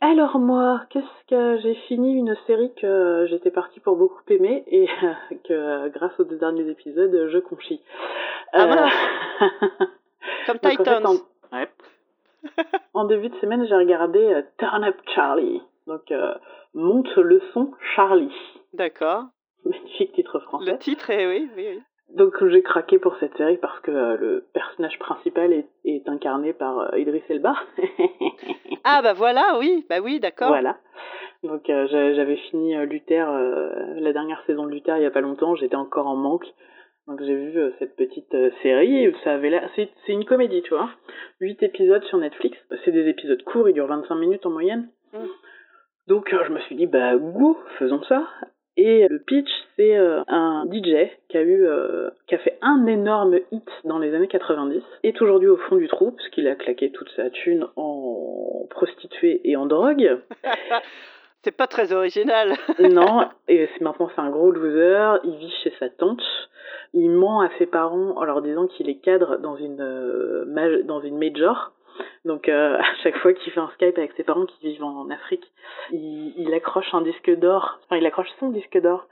Alors 0.00 0.38
moi, 0.38 0.82
qu'est-ce 0.90 1.26
que 1.28 1.58
j'ai 1.62 1.74
fini 1.88 2.14
une 2.14 2.36
série 2.46 2.72
que 2.74 3.26
j'étais 3.28 3.50
partie 3.50 3.80
pour 3.80 3.96
beaucoup 3.96 4.20
aimer 4.28 4.62
et 4.66 4.86
que 5.48 5.88
grâce 5.88 6.18
aux 6.20 6.24
deux 6.24 6.36
derniers 6.38 6.68
épisodes, 6.68 7.28
je 7.30 7.38
conchis. 7.38 7.80
Ah 8.52 8.88
Euh, 9.40 9.48
Comme 10.46 10.56
donc, 10.62 10.64
en 10.64 10.68
fait, 10.68 10.76
Titans. 10.76 11.06
en... 11.06 11.56
ouais. 11.56 11.68
En 12.94 13.04
début 13.04 13.28
de 13.28 13.36
semaine, 13.36 13.66
j'ai 13.66 13.74
regardé 13.74 14.18
euh, 14.20 14.42
Turn 14.58 14.84
Up 14.84 14.96
Charlie. 15.14 15.62
Donc 15.86 16.10
euh, 16.10 16.34
monte 16.74 17.14
le 17.16 17.40
son 17.52 17.72
Charlie. 17.94 18.32
D'accord. 18.74 19.24
Magnifique 19.64 20.12
titre 20.12 20.38
français. 20.40 20.72
Le 20.72 20.78
titre 20.78 21.10
est 21.10 21.26
oui, 21.26 21.50
oui, 21.56 21.66
oui. 21.70 21.82
Donc 22.16 22.32
j'ai 22.48 22.62
craqué 22.62 22.98
pour 22.98 23.14
cette 23.18 23.36
série 23.36 23.58
parce 23.58 23.78
que 23.80 23.90
euh, 23.90 24.16
le 24.16 24.46
personnage 24.54 24.98
principal 24.98 25.52
est, 25.52 25.66
est 25.84 26.08
incarné 26.08 26.52
par 26.54 26.78
euh, 26.78 26.98
Idris 26.98 27.22
Elba. 27.28 27.54
Ah 28.88 29.02
bah 29.02 29.14
voilà, 29.14 29.58
oui, 29.58 29.84
bah 29.88 29.98
oui, 30.02 30.20
d'accord. 30.20 30.48
Voilà. 30.48 30.76
Donc 31.42 31.68
euh, 31.68 31.86
j'a- 31.88 32.14
j'avais 32.14 32.36
fini 32.36 32.76
euh, 32.76 32.84
Luther, 32.86 33.26
la 33.96 34.12
dernière 34.12 34.42
saison 34.46 34.64
de 34.64 34.70
Luther 34.70 34.96
il 34.96 35.02
y 35.02 35.06
a 35.06 35.10
pas 35.10 35.20
longtemps, 35.20 35.54
j'étais 35.56 35.76
encore 35.76 36.06
en 36.06 36.16
manque. 36.16 36.46
Donc 37.08 37.20
j'ai 37.22 37.34
vu 37.34 37.72
cette 37.78 37.94
petite 37.96 38.34
série, 38.62 39.04
et 39.04 39.14
ça 39.22 39.34
avait 39.34 39.50
l'air... 39.50 39.68
C'est 39.76 39.88
une 40.08 40.24
comédie, 40.24 40.62
tu 40.62 40.70
vois. 40.74 40.88
8 41.40 41.62
épisodes 41.62 42.02
sur 42.04 42.18
Netflix, 42.18 42.56
c'est 42.84 42.90
des 42.90 43.08
épisodes 43.08 43.42
courts, 43.44 43.68
ils 43.68 43.74
durent 43.74 43.86
25 43.86 44.14
minutes 44.16 44.44
en 44.46 44.50
moyenne. 44.50 44.88
Mm. 45.12 45.18
Donc 46.08 46.28
je 46.30 46.52
me 46.52 46.58
suis 46.60 46.74
dit, 46.76 46.86
bah 46.86 47.16
go, 47.16 47.58
faisons 47.78 48.02
ça. 48.04 48.26
Et 48.76 49.08
le 49.08 49.18
pitch, 49.18 49.48
c'est 49.76 49.96
euh, 49.96 50.22
un 50.28 50.66
DJ 50.70 51.10
qui 51.28 51.38
a 51.38 51.42
eu, 51.42 51.66
euh, 51.66 52.10
qui 52.26 52.34
a 52.34 52.38
fait 52.38 52.58
un 52.60 52.86
énorme 52.86 53.38
hit 53.50 53.68
dans 53.84 53.98
les 53.98 54.14
années 54.14 54.28
90, 54.28 54.82
est 55.02 55.22
aujourd'hui 55.22 55.48
au 55.48 55.56
fond 55.56 55.76
du 55.76 55.88
trou, 55.88 56.10
parce 56.10 56.28
qu'il 56.28 56.46
a 56.46 56.54
claqué 56.54 56.90
toute 56.90 57.08
sa 57.16 57.30
thune 57.30 57.66
en 57.76 58.66
prostituée 58.68 59.40
et 59.44 59.56
en 59.56 59.66
drogue. 59.66 60.20
C'est 61.42 61.56
pas 61.56 61.68
très 61.68 61.92
original. 61.92 62.54
non, 62.80 63.28
et 63.46 63.68
maintenant 63.80 64.10
c'est 64.12 64.20
un 64.20 64.30
gros 64.30 64.50
loser, 64.50 65.20
il 65.22 65.36
vit 65.36 65.54
chez 65.62 65.72
sa 65.78 65.88
tante, 65.88 66.24
il 66.92 67.08
ment 67.08 67.40
à 67.40 67.50
ses 67.58 67.66
parents 67.66 68.16
en 68.16 68.24
leur 68.24 68.42
disant 68.42 68.66
qu'il 68.66 68.90
est 68.90 68.96
cadre 68.96 69.38
dans 69.38 69.54
une, 69.56 69.80
euh, 69.80 70.82
dans 70.82 71.00
une 71.00 71.16
major. 71.16 71.70
Donc 72.24 72.48
euh, 72.48 72.76
à 72.78 72.94
chaque 73.02 73.16
fois 73.18 73.32
qu'il 73.32 73.52
fait 73.52 73.60
un 73.60 73.70
Skype 73.74 73.98
avec 73.98 74.12
ses 74.16 74.24
parents 74.24 74.46
qui 74.46 74.68
vivent 74.68 74.84
en 74.84 75.08
Afrique, 75.10 75.44
il, 75.92 76.34
il 76.36 76.52
accroche 76.54 76.92
un 76.92 77.02
disque 77.02 77.30
d'or, 77.38 77.78
enfin 77.84 77.96
il 77.96 78.06
accroche 78.06 78.28
son 78.40 78.50
disque 78.50 78.80
d'or 78.80 79.06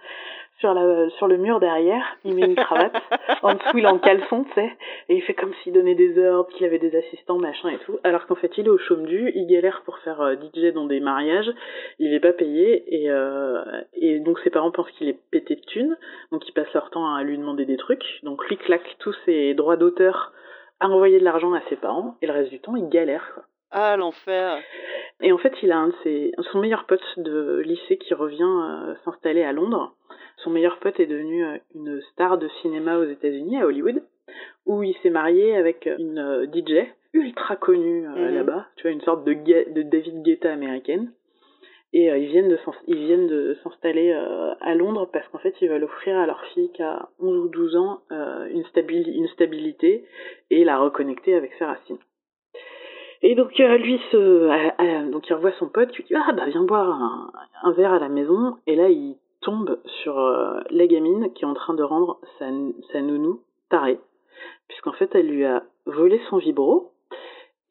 sur 0.61 0.73
la 0.73 1.11
sur 1.11 1.27
le 1.27 1.37
mur 1.37 1.61
derrière, 1.61 2.05
il 2.25 2.35
met 2.35 2.47
une 2.47 2.55
cravate, 2.55 2.95
en 3.43 3.55
dessous 3.55 3.79
il 3.79 3.85
est 3.85 3.89
en 3.89 3.99
caleçon, 3.99 4.45
tu 4.45 4.53
sais, 4.55 4.73
et 5.09 5.17
il 5.17 5.23
fait 5.23 5.35
comme 5.35 5.53
s'il 5.63 5.73
donnait 5.73 5.95
des 5.95 6.19
ordres, 6.25 6.49
qu'il 6.51 6.65
avait 6.65 6.79
des 6.79 6.97
assistants, 6.97 7.39
machin 7.39 7.71
et 7.71 7.79
tout, 7.79 7.99
alors 8.05 8.27
qu'en 8.27 8.37
fait 8.37 8.57
il 8.57 8.67
est 8.67 8.71
au 8.71 8.79
chaume 8.79 9.05
du, 9.05 9.33
il 9.35 9.47
galère 9.47 9.83
pour 9.85 9.99
faire 9.99 10.21
euh, 10.21 10.37
DJ 10.37 10.73
dans 10.73 10.87
des 10.87 11.01
mariages, 11.01 11.51
il 11.99 12.15
est 12.15 12.21
pas 12.21 12.33
payé 12.33 12.85
et 12.89 13.11
euh, 13.11 13.63
et 13.95 14.21
donc 14.21 14.39
ses 14.41 14.51
parents 14.51 14.71
pensent 14.71 14.91
qu'il 14.93 15.09
est 15.09 15.19
pété 15.31 15.57
de 15.57 15.61
thunes, 15.61 15.97
donc 16.31 16.49
ils 16.49 16.53
passent 16.53 16.73
leur 16.73 16.91
temps 16.91 17.13
à 17.13 17.23
lui 17.23 17.37
demander 17.37 17.65
des 17.65 17.77
trucs, 17.77 18.21
donc 18.23 18.47
lui 18.49 18.57
claque 18.57 18.97
tous 19.01 19.17
ses 19.25 19.55
droits 19.55 19.77
d'auteur 19.77 20.33
à 20.85 20.89
envoyer 20.89 21.19
de 21.19 21.25
l'argent 21.25 21.53
à 21.55 21.63
ses 21.69 21.77
parents 21.77 22.17
et 22.23 22.27
le 22.27 22.33
reste 22.33 22.51
du 22.51 22.61
temps 22.61 22.77
il 22.77 22.89
galère 22.89 23.31
quoi. 23.35 23.45
Ah 23.77 23.97
l'enfer. 23.97 24.59
Et 25.21 25.33
en 25.33 25.39
fait, 25.39 25.53
il 25.63 25.73
a 25.73 25.79
un 25.79 25.89
de 25.89 25.95
ses, 26.05 26.33
son 26.53 26.61
meilleur 26.61 26.85
pote 26.87 27.03
de 27.17 27.59
lycée 27.65 27.99
qui 27.99 28.15
revient 28.15 28.43
euh, 28.43 28.95
s'installer 29.05 29.43
à 29.43 29.53
Londres. 29.53 29.97
Son 30.39 30.51
meilleur 30.51 30.79
pote 30.79 31.01
est 31.01 31.07
devenu 31.07 31.45
euh, 31.45 31.57
une 31.75 32.01
star 32.13 32.39
de 32.39 32.47
cinéma 32.63 32.99
aux 32.99 33.05
États-Unis, 33.05 33.61
à 33.61 33.67
Hollywood, 33.67 34.03
où 34.67 34.85
il 34.85 34.95
s'est 35.03 35.11
marié 35.11 35.57
avec 35.57 35.89
une 35.99 36.19
euh, 36.19 36.47
DJ 36.47 36.87
ultra 37.15 37.57
connue 37.57 38.07
Mhm. 38.07 38.35
là-bas, 38.35 38.67
tu 38.77 38.83
vois, 38.83 38.93
une 38.93 39.01
sorte 39.01 39.25
de, 39.25 39.35
David 39.83 40.23
Guetta 40.23 40.53
américaine. 40.53 41.13
Et 41.93 42.07
ils 42.07 42.27
viennent 42.27 42.49
de 42.49 42.59
ils 42.89 43.07
viennent 43.07 43.29
de 43.29 43.57
s'installer 43.63 44.13
à 44.61 44.75
Londres 44.75 45.09
parce 45.13 45.29
qu'en 45.29 45.39
fait 45.39 45.55
ils 45.61 45.69
veulent 45.69 45.85
offrir 45.85 46.19
à 46.19 46.27
leur 46.27 46.45
fille 46.47 46.73
qui 46.73 46.83
a 46.83 47.09
11 47.21 47.39
ou 47.45 47.49
12 47.51 47.77
ans 47.77 48.01
une, 48.53 48.65
stabil- 48.65 49.13
une 49.13 49.29
stabilité 49.29 50.05
et 50.51 50.65
la 50.65 50.79
reconnecter 50.79 51.35
avec 51.35 51.53
ses 51.55 51.65
racines. 51.65 51.99
Et 53.23 53.35
donc 53.35 53.59
euh, 53.59 53.79
lui 53.79 53.99
se, 54.11 54.17
euh, 54.17 54.71
euh, 54.81 55.11
donc 55.11 55.29
il 55.29 55.35
revoit 55.35 55.53
son 55.53 55.69
pote 55.69 55.91
qui 55.91 55.99
lui 55.99 56.05
dit 56.05 56.15
ah 56.15 56.33
bah 56.33 56.45
viens 56.47 56.65
boire 56.65 56.91
un, 57.63 57.73
verre 57.73 57.95
à 57.95 57.99
la 57.99 58.09
maison 58.09 58.57
et 58.67 58.77
là 58.77 58.89
il 58.91 59.17
tombe 59.41 59.79
sur 60.03 60.19
la 60.71 60.87
gamine 60.87 61.33
qui 61.35 61.45
est 61.45 61.49
en 61.49 61.55
train 61.55 61.75
de 61.75 61.83
rendre 61.83 62.19
sa 62.39 63.01
nounou 63.03 63.41
tarée 63.69 63.99
puisqu'en 64.69 64.93
fait 64.93 65.15
elle 65.15 65.29
lui 65.29 65.45
a 65.45 65.63
volé 65.87 66.21
son 66.31 66.39
vibro 66.39 66.94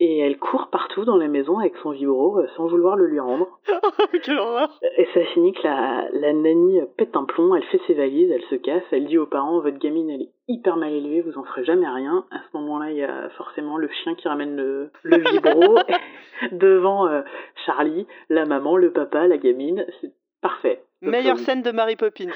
et 0.04 0.20
elle 0.20 0.38
court 0.38 0.68
partout 0.68 1.06
dans 1.06 1.16
la 1.16 1.30
maison 1.30 1.60
avec 1.60 1.76
son 1.78 1.92
vibro 1.92 2.40
euh, 2.40 2.48
sans 2.58 2.68
vouloir 2.68 2.98
le 2.98 3.08
lui 3.08 3.22
rendre 3.22 3.48
Quelle 4.24 4.38
horreur. 4.38 4.78
et 4.98 5.08
ça 5.14 5.24
finit 5.34 5.54
que 5.54 5.64
la, 5.64 6.10
la 6.12 6.34
nanny 6.34 6.82
pète 6.98 7.16
un 7.16 7.24
plomb, 7.24 7.56
elle 7.56 7.64
fait 7.64 7.80
ses 7.88 7.94
valises, 7.94 8.30
elle 8.30 8.44
se 8.44 8.56
casse, 8.56 8.84
elle 8.92 9.06
dit 9.06 9.18
aux 9.18 9.26
parents 9.26 9.62
votre 9.62 9.78
gamine 9.78 10.10
elle 10.10 10.24
est 10.24 10.32
hyper 10.50 10.76
mal 10.76 10.92
élevée, 10.92 11.22
vous 11.22 11.38
en 11.38 11.44
ferez 11.44 11.64
jamais 11.64 11.88
rien. 11.88 12.26
À 12.32 12.40
ce 12.40 12.58
moment-là, 12.58 12.92
il 12.92 12.98
y 12.98 13.04
a 13.04 13.30
forcément 13.38 13.78
le 13.78 13.88
chien 14.04 14.14
qui 14.16 14.28
ramène 14.28 14.58
le, 14.58 14.92
le 15.04 15.18
vibro 15.18 15.78
devant 16.52 17.08
euh, 17.08 17.22
Charlie, 17.66 18.06
la 18.30 18.46
maman, 18.46 18.76
le 18.76 18.92
papa, 18.92 19.26
la 19.28 19.38
gamine, 19.38 19.86
c'est 20.02 20.12
parfait. 20.42 20.84
Meilleure 21.02 21.38
scène 21.40 21.62
de 21.62 21.72
Mary 21.72 21.96
Poppins. 21.96 22.32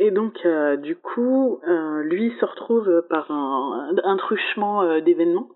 et 0.00 0.10
donc, 0.10 0.34
euh, 0.44 0.76
du 0.76 0.96
coup, 0.96 1.60
lui 2.02 2.32
se 2.40 2.44
retrouve 2.44 3.04
par 3.08 3.30
un, 3.30 3.90
un 4.02 4.16
truchement 4.16 4.98
d'événements 5.00 5.48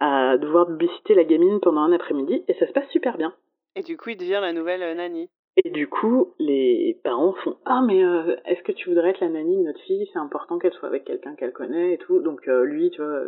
à 0.00 0.38
devoir 0.38 0.66
publiciter 0.66 1.14
la 1.14 1.24
gamine 1.24 1.60
pendant 1.60 1.82
un 1.82 1.92
après-midi, 1.92 2.44
et 2.48 2.54
ça 2.54 2.66
se 2.66 2.72
passe 2.72 2.88
super 2.88 3.16
bien. 3.16 3.32
Et 3.76 3.82
du 3.82 3.96
coup, 3.96 4.10
il 4.10 4.16
devient 4.16 4.40
la 4.40 4.52
nouvelle 4.52 4.82
euh, 4.82 4.94
nanny. 4.94 5.28
Et 5.64 5.70
du 5.70 5.88
coup, 5.88 6.34
les 6.38 6.98
parents 7.04 7.34
font 7.44 7.56
Ah, 7.66 7.82
mais 7.86 8.02
euh, 8.02 8.36
est-ce 8.46 8.62
que 8.62 8.72
tu 8.72 8.88
voudrais 8.88 9.10
être 9.10 9.20
la 9.20 9.28
nanny 9.28 9.58
de 9.58 9.62
notre 9.62 9.80
fille? 9.80 10.08
C'est 10.12 10.18
important 10.18 10.58
qu'elle 10.58 10.72
soit 10.72 10.88
avec 10.88 11.04
quelqu'un 11.04 11.34
qu'elle 11.34 11.52
connaît 11.52 11.94
et 11.94 11.98
tout. 11.98 12.20
Donc, 12.20 12.48
euh, 12.48 12.64
lui, 12.64 12.90
tu 12.90 13.02
vois, 13.02 13.24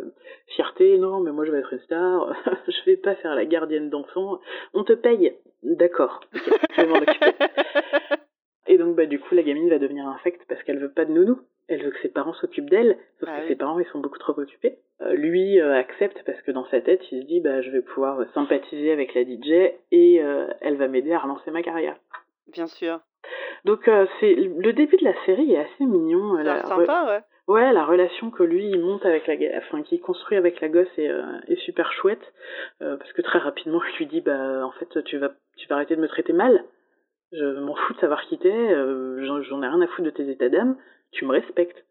fierté, 0.47 0.97
non, 0.97 1.19
mais 1.19 1.31
moi 1.31 1.45
je 1.45 1.51
vais 1.51 1.59
être 1.59 1.73
une 1.73 1.79
star, 1.79 2.33
je 2.67 2.85
vais 2.85 2.97
pas 2.97 3.15
faire 3.15 3.35
la 3.35 3.45
gardienne 3.45 3.89
d'enfants. 3.89 4.39
On 4.73 4.83
te 4.83 4.93
paye 4.93 5.35
D'accord, 5.63 6.21
ok, 6.35 6.59
je 6.75 6.81
vais 6.81 6.87
m'en 6.87 6.97
occuper. 6.97 7.31
Et 8.67 8.77
donc, 8.77 8.95
bah, 8.95 9.05
du 9.05 9.19
coup, 9.19 9.35
la 9.35 9.43
gamine 9.43 9.69
va 9.69 9.77
devenir 9.77 10.07
infecte 10.07 10.41
parce 10.47 10.63
qu'elle 10.63 10.79
veut 10.79 10.91
pas 10.91 11.05
de 11.05 11.11
nounou. 11.11 11.39
Elle 11.67 11.83
veut 11.83 11.91
que 11.91 11.99
ses 12.01 12.09
parents 12.09 12.33
s'occupent 12.33 12.69
d'elle, 12.69 12.97
sauf 13.19 13.29
Ah 13.31 13.37
que 13.37 13.41
oui. 13.43 13.47
ses 13.49 13.55
parents, 13.55 13.79
ils 13.79 13.85
sont 13.87 13.99
beaucoup 13.99 14.19
trop 14.19 14.37
occupés. 14.37 14.77
Euh, 15.01 15.13
lui 15.13 15.59
euh, 15.59 15.73
accepte 15.73 16.21
parce 16.25 16.41
que 16.41 16.51
dans 16.51 16.65
sa 16.65 16.81
tête, 16.81 17.01
il 17.11 17.21
se 17.21 17.27
dit, 17.27 17.39
bah, 17.41 17.61
je 17.61 17.71
vais 17.71 17.81
pouvoir 17.81 18.19
euh, 18.19 18.25
sympathiser 18.33 18.91
avec 18.91 19.13
la 19.13 19.23
DJ 19.23 19.71
et 19.91 20.21
euh, 20.21 20.47
elle 20.61 20.77
va 20.77 20.87
m'aider 20.87 21.13
à 21.13 21.19
relancer 21.19 21.51
ma 21.51 21.63
carrière. 21.63 21.95
Bien 22.51 22.67
sûr. 22.67 22.99
Donc 23.63 23.89
c'est 24.19 24.35
le 24.35 24.73
début 24.73 24.97
de 24.97 25.05
la 25.05 25.13
série 25.25 25.53
est 25.53 25.59
assez 25.59 25.85
mignon. 25.85 26.35
Ça 26.37 26.43
la 26.43 26.65
sympa, 26.65 27.05
ouais. 27.07 27.21
Ouais, 27.53 27.73
la 27.73 27.85
relation 27.85 28.31
que 28.31 28.43
lui 28.43 28.69
il 28.69 28.79
monte 28.79 29.05
avec 29.05 29.27
la, 29.27 29.35
enfin 29.57 29.81
qu'il 29.83 29.99
construit 29.99 30.37
avec 30.37 30.61
la 30.61 30.69
gosse 30.69 30.87
est, 30.97 31.09
euh, 31.09 31.23
est 31.47 31.57
super 31.57 31.91
chouette 31.91 32.21
euh, 32.81 32.95
parce 32.95 33.11
que 33.11 33.21
très 33.21 33.39
rapidement 33.39 33.81
je 33.81 33.97
lui 33.97 34.05
dis 34.05 34.21
bah 34.21 34.65
en 34.65 34.71
fait 34.71 35.03
tu 35.03 35.17
vas 35.17 35.31
tu 35.57 35.67
vas 35.67 35.75
arrêter 35.75 35.95
de 35.95 36.01
me 36.01 36.07
traiter 36.07 36.31
mal. 36.33 36.63
Je 37.33 37.59
m'en 37.59 37.75
fous 37.75 37.93
de 37.95 37.99
savoir 37.99 38.21
qui 38.27 38.37
t'es, 38.37 38.49
euh, 38.49 39.25
j'en 39.43 39.63
ai 39.63 39.67
rien 39.67 39.81
à 39.81 39.87
foutre 39.87 40.03
de 40.03 40.09
tes 40.11 40.29
états 40.29 40.49
d'âme, 40.49 40.77
tu 41.13 41.25
me 41.25 41.31
respectes. 41.31 41.85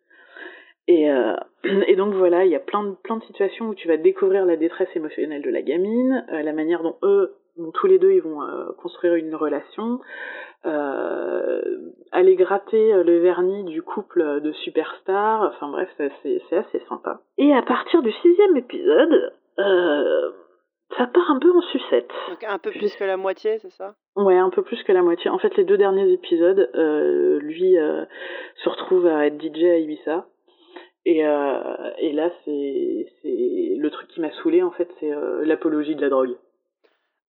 Et, 0.89 1.11
euh, 1.11 1.35
et 1.87 1.97
donc 1.97 2.15
voilà, 2.15 2.45
il 2.45 2.51
y 2.51 2.57
a 2.57 2.61
plein 2.61 2.85
de, 2.85 2.95
plein 3.03 3.17
de 3.17 3.25
situations 3.25 3.69
où 3.69 3.75
tu 3.75 3.89
vas 3.89 3.97
découvrir 3.97 4.45
la 4.45 4.57
détresse 4.57 4.95
émotionnelle 4.95 5.43
de 5.43 5.51
la 5.51 5.63
gamine, 5.63 6.25
euh, 6.33 6.43
la 6.43 6.53
manière 6.53 6.83
dont 6.83 6.97
eux, 7.03 7.35
dont 7.57 7.71
tous 7.73 7.87
les 7.87 7.99
deux, 7.99 8.13
ils 8.13 8.23
vont 8.23 8.43
euh, 8.43 8.73
construire 8.79 9.15
une 9.15 9.35
relation, 9.35 10.01
euh, 10.65 11.61
aller 12.13 12.37
gratter 12.37 12.95
euh, 12.95 13.03
le 13.03 13.19
vernis 13.19 13.65
du 13.65 13.83
couple 13.83 14.41
de 14.41 14.53
superstars, 14.53 15.53
enfin 15.55 15.69
bref, 15.69 15.89
c'est 15.97 16.57
assez, 16.57 16.83
sympa. 16.89 17.21
Et 17.39 17.53
à 17.53 17.63
partir 17.63 18.03
du 18.03 18.13
sixième 18.13 18.57
épisode, 18.57 19.33
euh, 19.59 20.31
ça 20.99 21.07
part 21.07 21.31
un 21.31 21.39
peu 21.39 21.51
en 21.51 21.61
sucette. 21.63 22.11
Donc 22.29 22.45
un 22.45 22.59
peu 22.59 22.71
plus 22.71 22.95
que 22.97 23.05
la 23.05 23.17
moitié, 23.17 23.59
c'est 23.59 23.71
ça? 23.71 23.95
Ouais, 24.17 24.37
un 24.37 24.51
peu 24.51 24.63
plus 24.63 24.83
que 24.83 24.93
la 24.93 25.03
moitié. 25.03 25.31
En 25.31 25.39
fait, 25.39 25.57
les 25.57 25.65
deux 25.65 25.79
derniers 25.79 26.11
épisodes, 26.13 26.71
euh, 26.75 27.39
lui 27.41 27.79
euh, 27.79 28.05
se 28.63 28.69
retrouve 28.69 29.07
à 29.07 29.27
être 29.27 29.41
DJ 29.41 29.65
à 29.65 29.79
Ibiza. 29.79 30.27
Et, 31.05 31.27
euh, 31.27 31.91
et 31.99 32.13
là, 32.13 32.31
c'est 32.45 33.07
le 33.25 33.89
truc 33.91 34.09
qui 34.09 34.21
m'a 34.21 34.31
saoulé 34.31 34.63
en 34.63 34.71
fait, 34.71 34.89
c'est 35.01 35.11
l'apologie 35.45 35.97
de 35.97 36.01
la 36.01 36.09
drogue. 36.09 36.37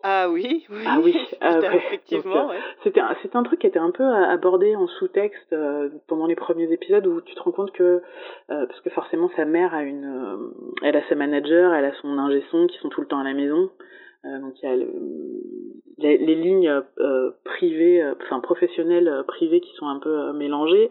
Ah 0.06 0.30
oui, 0.30 0.66
oui. 0.70 0.84
Ah 0.86 1.00
oui, 1.02 1.16
ah 1.40 1.60
ouais. 1.60 1.78
effectivement, 1.78 2.50
euh, 2.50 2.52
ouais. 2.52 2.60
C'était 2.84 3.00
un, 3.00 3.44
truc 3.44 3.60
qui 3.60 3.68
était 3.68 3.80
un 3.80 3.92
peu 3.92 4.04
euh, 4.04 4.26
abordé 4.30 4.76
en 4.76 4.88
sous-texte 4.88 5.54
euh, 5.54 5.90
pendant 6.08 6.28
les 6.28 6.36
premiers 6.36 6.72
épisodes 6.72 7.08
où 7.08 7.22
tu 7.22 7.34
te 7.34 7.40
rends 7.42 7.52
compte 7.54 7.72
que 7.72 8.02
euh, 8.52 8.66
parce 8.68 8.82
que 8.82 8.90
forcément 8.90 9.30
sa 9.38 9.46
mère 9.46 9.74
a 9.74 9.84
une, 9.84 10.52
elle 10.84 10.98
a 10.98 11.08
sa 11.08 11.16
manager, 11.16 11.74
elle 11.74 11.86
a 11.86 11.94
son 12.02 12.18
ingé 12.18 12.44
son 12.52 12.68
qui 12.68 12.78
sont 12.80 12.90
tout 12.90 13.00
le 13.00 13.08
temps 13.08 13.20
à 13.20 13.24
la 13.24 13.34
maison. 13.34 13.70
Donc 14.26 14.54
il 14.62 14.70
y 14.70 14.72
a 14.72 14.76
le- 14.78 14.88
les, 15.98 16.18
les 16.18 16.36
lignes 16.36 16.82
privées, 17.44 18.02
enfin 18.22 18.40
professionnelles 18.40 19.24
privées 19.28 19.60
qui 19.60 19.74
sont 19.76 19.88
un 19.88 20.00
peu 20.00 20.32
mélangées. 20.32 20.90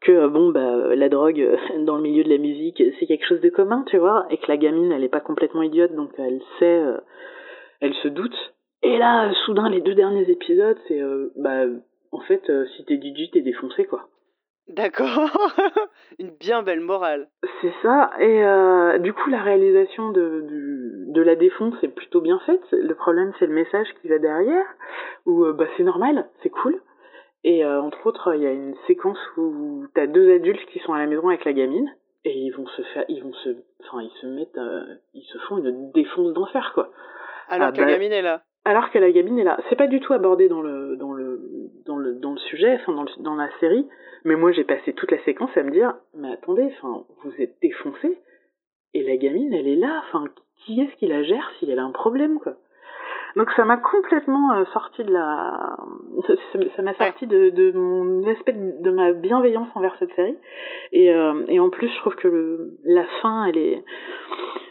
Que 0.00 0.26
bon 0.26 0.50
bah 0.50 0.94
la 0.94 1.08
drogue 1.08 1.56
dans 1.84 1.96
le 1.96 2.02
milieu 2.02 2.24
de 2.24 2.30
la 2.30 2.38
musique 2.38 2.82
c'est 2.98 3.06
quelque 3.06 3.26
chose 3.26 3.40
de 3.40 3.48
commun, 3.48 3.84
tu 3.88 3.96
vois, 3.98 4.26
et 4.30 4.38
que 4.38 4.46
la 4.48 4.56
gamine 4.56 4.90
elle 4.92 5.04
est 5.04 5.08
pas 5.08 5.20
complètement 5.20 5.62
idiote 5.62 5.94
donc 5.94 6.10
elle 6.18 6.40
sait, 6.58 6.82
elle 7.80 7.94
se 7.94 8.08
doute. 8.08 8.54
Et 8.82 8.98
là, 8.98 9.28
euh, 9.28 9.32
soudain, 9.46 9.68
les 9.68 9.80
deux 9.80 9.94
derniers 9.94 10.30
épisodes, 10.30 10.78
c'est 10.88 11.00
euh, 11.00 11.32
bah 11.36 11.64
en 12.12 12.20
fait 12.20 12.48
euh, 12.50 12.66
si 12.76 12.84
t'es 12.84 12.96
DJ 12.96 13.30
t'es 13.32 13.40
défoncé 13.40 13.84
quoi. 13.84 14.08
D'accord. 14.68 15.30
Une 16.18 16.30
bien 16.30 16.62
belle 16.62 16.80
morale. 16.80 17.28
C'est 17.60 17.72
ça, 17.82 18.10
et 18.18 18.44
euh, 18.44 18.98
du 18.98 19.12
coup 19.12 19.28
la 19.28 19.42
réalisation 19.42 20.10
de, 20.10 20.46
de 21.08 21.22
la 21.22 21.36
défonce 21.36 21.74
est 21.82 21.88
plutôt 21.88 22.22
bien 22.22 22.38
faite. 22.46 22.62
Le 22.72 22.94
problème 22.94 23.32
c'est 23.38 23.46
le 23.46 23.54
message 23.54 23.88
qui 24.00 24.08
va 24.08 24.18
derrière, 24.18 24.64
où 25.26 25.44
euh, 25.44 25.52
bah, 25.52 25.66
c'est 25.76 25.82
normal, 25.82 26.28
c'est 26.42 26.48
cool. 26.48 26.80
Et 27.42 27.62
euh, 27.62 27.82
entre 27.82 28.06
autres, 28.06 28.34
il 28.34 28.42
y 28.42 28.46
a 28.46 28.52
une 28.52 28.74
séquence 28.86 29.18
où 29.36 29.84
t'as 29.94 30.06
deux 30.06 30.34
adultes 30.34 30.64
qui 30.72 30.78
sont 30.78 30.94
à 30.94 30.98
la 30.98 31.06
maison 31.06 31.28
avec 31.28 31.44
la 31.44 31.52
gamine, 31.52 31.94
et 32.24 32.32
ils 32.32 32.52
vont 32.52 32.66
se 32.68 32.82
faire, 32.94 33.04
ils 33.08 33.22
vont 33.22 33.34
se, 33.34 33.50
enfin 33.82 34.00
ils 34.00 34.18
se 34.22 34.26
mettent, 34.26 34.58
ils 35.12 35.24
se 35.24 35.36
font 35.38 35.58
une 35.58 35.92
défonce 35.92 36.32
d'enfer 36.32 36.72
quoi. 36.74 36.90
Alors 37.48 37.68
Ah 37.68 37.72
que 37.72 37.80
la 37.80 37.86
bah, 37.86 37.92
gamine 37.92 38.12
est 38.12 38.22
là. 38.22 38.42
Alors 38.64 38.90
que 38.90 38.98
la 38.98 39.10
gamine 39.12 39.38
est 39.38 39.44
là. 39.44 39.58
C'est 39.68 39.76
pas 39.76 39.86
du 39.88 40.00
tout 40.00 40.12
abordé 40.14 40.48
dans 40.48 40.62
le 40.62 40.96
dans 40.96 41.12
le 41.12 41.40
dans 41.86 41.96
le 41.96 42.14
dans 42.14 42.32
le 42.32 42.38
sujet, 42.38 42.74
enfin 42.80 42.92
dans, 42.94 43.02
le- 43.02 43.22
dans 43.22 43.34
la 43.34 43.48
série. 43.60 43.86
Mais 44.24 44.36
moi 44.36 44.52
j'ai 44.52 44.64
passé 44.64 44.92
toute 44.94 45.10
la 45.10 45.22
séquence 45.24 45.54
à 45.56 45.62
me 45.62 45.70
dire, 45.70 45.94
mais 46.16 46.32
attendez, 46.32 46.64
enfin 46.78 47.04
vous 47.24 47.32
êtes 47.38 47.56
défoncé 47.60 48.18
et 48.94 49.02
la 49.02 49.16
gamine 49.16 49.52
elle 49.52 49.68
est 49.68 49.76
là. 49.76 50.02
Enfin 50.08 50.24
qui 50.64 50.80
est-ce 50.80 50.96
qui 50.96 51.06
la 51.06 51.22
gère 51.22 51.50
si 51.58 51.70
elle 51.70 51.78
a 51.78 51.84
un 51.84 51.90
problème 51.92 52.38
quoi? 52.40 52.54
Donc 53.36 53.50
ça 53.56 53.64
m'a 53.64 53.76
complètement 53.76 54.52
euh, 54.54 54.64
sorti 54.72 55.02
de 55.04 55.12
la, 55.12 55.76
ça 56.76 56.82
m'a 56.82 56.94
sorti 56.94 57.26
de, 57.26 57.50
de 57.50 57.72
mon 57.72 58.24
aspect 58.30 58.52
de, 58.52 58.80
de 58.80 58.90
ma 58.92 59.12
bienveillance 59.12 59.68
envers 59.74 59.94
cette 59.98 60.14
série. 60.14 60.38
Et 60.92 61.12
euh, 61.12 61.44
et 61.48 61.58
en 61.60 61.68
plus 61.68 61.88
je 61.88 61.98
trouve 61.98 62.14
que 62.14 62.28
le, 62.28 62.78
la 62.84 63.04
fin 63.20 63.44
elle 63.46 63.58
est 63.58 63.84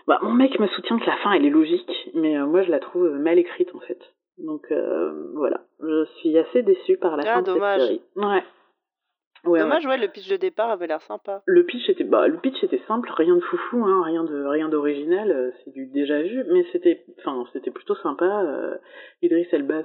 bah, 0.08 0.20
mon 0.22 0.34
mec 0.34 0.60
me 0.60 0.68
soutient 0.68 0.98
que 1.00 1.06
la 1.06 1.18
fin 1.18 1.32
elle 1.34 1.46
est 1.46 1.50
logique, 1.50 2.10
mais 2.14 2.38
euh, 2.38 2.46
moi 2.46 2.64
je 2.64 2.72
la 2.72 2.80
trouve 2.80 3.10
mal 3.12 3.38
écrite 3.40 3.74
en 3.76 3.80
fait. 3.80 4.00
Donc 4.38 4.64
euh, 4.72 5.32
voilà, 5.36 5.62
je 5.82 6.06
suis 6.18 6.38
assez 6.38 6.64
déçue 6.64 6.98
par 6.98 7.18
la 7.18 7.24
Ah, 7.28 7.34
fin 7.36 7.42
de 7.42 7.46
dommage. 7.48 7.80
cette 7.82 7.88
série. 7.90 8.02
Ouais. 8.16 8.44
Ouais, 9.46 9.60
Dommage, 9.60 9.84
ouais. 9.86 9.92
ouais, 9.92 9.98
le 9.98 10.08
pitch 10.08 10.30
de 10.30 10.38
départ 10.38 10.70
avait 10.72 10.88
l'air 10.88 11.02
sympa. 11.02 11.42
Le 11.46 11.66
pitch 11.66 11.90
était 11.90 12.06
bah 12.06 12.30
le 12.30 12.38
pitch 12.38 12.64
était 12.64 12.82
simple, 12.88 13.12
rien 13.14 13.36
de 13.36 13.42
foufou, 13.42 13.84
hein, 13.84 14.02
rien 14.06 14.24
de 14.24 14.46
rien 14.46 14.70
d'original, 14.70 15.32
euh, 15.32 15.52
c'est 15.64 15.72
du 15.74 15.86
déjà 15.88 16.22
vu, 16.22 16.46
mais 16.50 16.66
c'était 16.72 17.04
enfin 17.20 17.44
c'était 17.52 17.70
plutôt 17.72 17.96
sympa. 17.96 18.24
Euh, 18.46 18.78
Idriss 19.22 19.52
Elba 19.52 19.82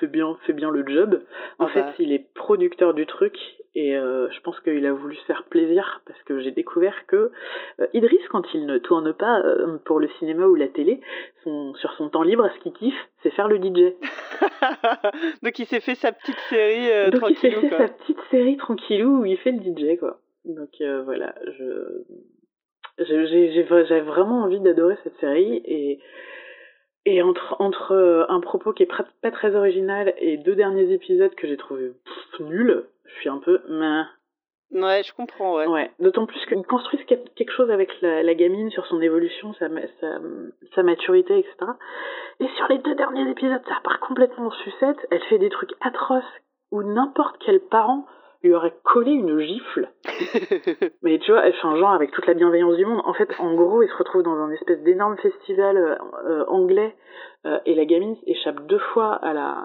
fait 0.00 0.06
bien 0.06 0.34
fait 0.46 0.54
bien 0.54 0.70
le 0.70 0.86
job. 0.88 1.20
En 1.58 1.66
Ah 1.66 1.68
fait, 1.68 1.82
bah. 1.82 1.92
il 1.98 2.12
est 2.14 2.32
producteur 2.34 2.94
du 2.94 3.04
truc 3.04 3.36
et 3.74 3.96
euh, 3.96 4.30
je 4.30 4.40
pense 4.40 4.58
qu'il 4.60 4.86
a 4.86 4.92
voulu 4.92 5.16
se 5.16 5.24
faire 5.24 5.44
plaisir 5.44 6.02
parce 6.06 6.22
que 6.22 6.40
j'ai 6.40 6.52
découvert 6.52 7.06
que 7.06 7.32
euh, 7.80 7.86
Idriss 7.92 8.26
quand 8.28 8.42
il 8.54 8.66
ne 8.66 8.78
tourne 8.78 9.12
pas 9.12 9.40
euh, 9.40 9.78
pour 9.84 9.98
le 9.98 10.08
cinéma 10.18 10.46
ou 10.46 10.54
la 10.54 10.68
télé, 10.68 11.00
son 11.42 11.74
sur 11.74 11.92
son 11.94 12.08
temps 12.08 12.22
libre, 12.22 12.48
ce 12.54 12.60
qu'il 12.60 12.72
kiffe, 12.72 13.08
c'est 13.22 13.30
faire 13.30 13.48
le 13.48 13.56
DJ. 13.56 13.94
Donc 15.42 15.58
il 15.58 15.66
s'est 15.66 15.80
fait 15.80 15.96
sa 15.96 16.12
petite 16.12 16.38
série 16.48 16.90
euh, 16.90 17.10
Donc 17.10 17.30
il 17.30 17.36
s'est 17.36 17.50
tranquillou, 17.50 17.60
fait 17.62 17.76
quoi. 17.76 17.86
sa 17.86 17.92
petite 17.92 18.20
série 18.30 18.56
tranquillou 18.56 19.20
où 19.22 19.24
il 19.24 19.36
fait 19.38 19.52
le 19.52 19.58
DJ 19.58 19.98
quoi. 19.98 20.20
Donc 20.44 20.80
euh, 20.80 21.02
voilà, 21.02 21.34
je 21.58 22.04
j'ai 22.98 24.00
vraiment 24.02 24.42
envie 24.42 24.60
d'adorer 24.60 24.96
cette 25.02 25.18
série 25.18 25.60
et 25.64 25.98
et 27.06 27.22
entre 27.22 27.56
entre 27.58 27.92
euh, 27.92 28.24
un 28.28 28.40
propos 28.40 28.72
qui 28.72 28.82
est 28.82 28.90
pas 29.20 29.30
très 29.30 29.54
original 29.54 30.14
et 30.18 30.36
deux 30.36 30.54
derniers 30.54 30.92
épisodes 30.92 31.34
que 31.34 31.46
j'ai 31.46 31.56
trouvé 31.56 31.88
pff, 31.88 32.40
nuls, 32.40 32.84
je 33.04 33.14
suis 33.20 33.28
un 33.28 33.38
peu 33.38 33.60
mais 33.68 34.02
Ouais, 34.72 35.02
je 35.04 35.14
comprends, 35.14 35.54
ouais. 35.56 35.66
ouais. 35.68 35.90
D'autant 36.00 36.26
plus 36.26 36.44
qu'ils 36.46 36.64
construisent 36.66 37.04
quel- 37.06 37.22
quelque 37.36 37.52
chose 37.52 37.70
avec 37.70 37.90
la, 38.00 38.22
la 38.24 38.34
gamine 38.34 38.70
sur 38.70 38.84
son 38.86 39.00
évolution, 39.00 39.52
sa, 39.54 39.68
sa, 40.00 40.18
sa 40.74 40.82
maturité, 40.82 41.38
etc. 41.38 41.54
Et 42.40 42.48
sur 42.56 42.66
les 42.68 42.78
deux 42.78 42.94
derniers 42.96 43.30
épisodes, 43.30 43.62
ça 43.68 43.76
part 43.84 44.00
complètement 44.00 44.46
en 44.46 44.50
sucette. 44.50 44.96
Elle 45.12 45.22
fait 45.24 45.38
des 45.38 45.50
trucs 45.50 45.70
atroces 45.80 46.24
où 46.72 46.82
n'importe 46.82 47.36
quel 47.44 47.60
parent 47.60 48.04
lui 48.42 48.52
aurait 48.52 48.74
collé 48.82 49.12
une 49.12 49.38
gifle. 49.38 49.90
Mais 51.02 51.18
tu 51.20 51.30
vois, 51.30 51.46
elle 51.46 51.54
fait 51.54 51.66
un 51.68 51.76
genre 51.76 51.92
avec 51.92 52.10
toute 52.10 52.26
la 52.26 52.34
bienveillance 52.34 52.76
du 52.76 52.84
monde. 52.84 53.02
En 53.04 53.14
fait, 53.14 53.28
en 53.38 53.54
gros, 53.54 53.82
il 53.82 53.88
se 53.88 53.96
retrouve 53.96 54.22
dans 54.24 54.34
un 54.36 54.50
espèce 54.50 54.80
d'énorme 54.82 55.16
festival 55.18 55.76
euh, 55.76 55.94
euh, 56.26 56.44
anglais 56.48 56.96
euh, 57.46 57.58
et 57.64 57.74
la 57.76 57.84
gamine 57.84 58.16
échappe 58.26 58.66
deux 58.66 58.80
fois 58.92 59.12
à 59.14 59.32
la, 59.34 59.56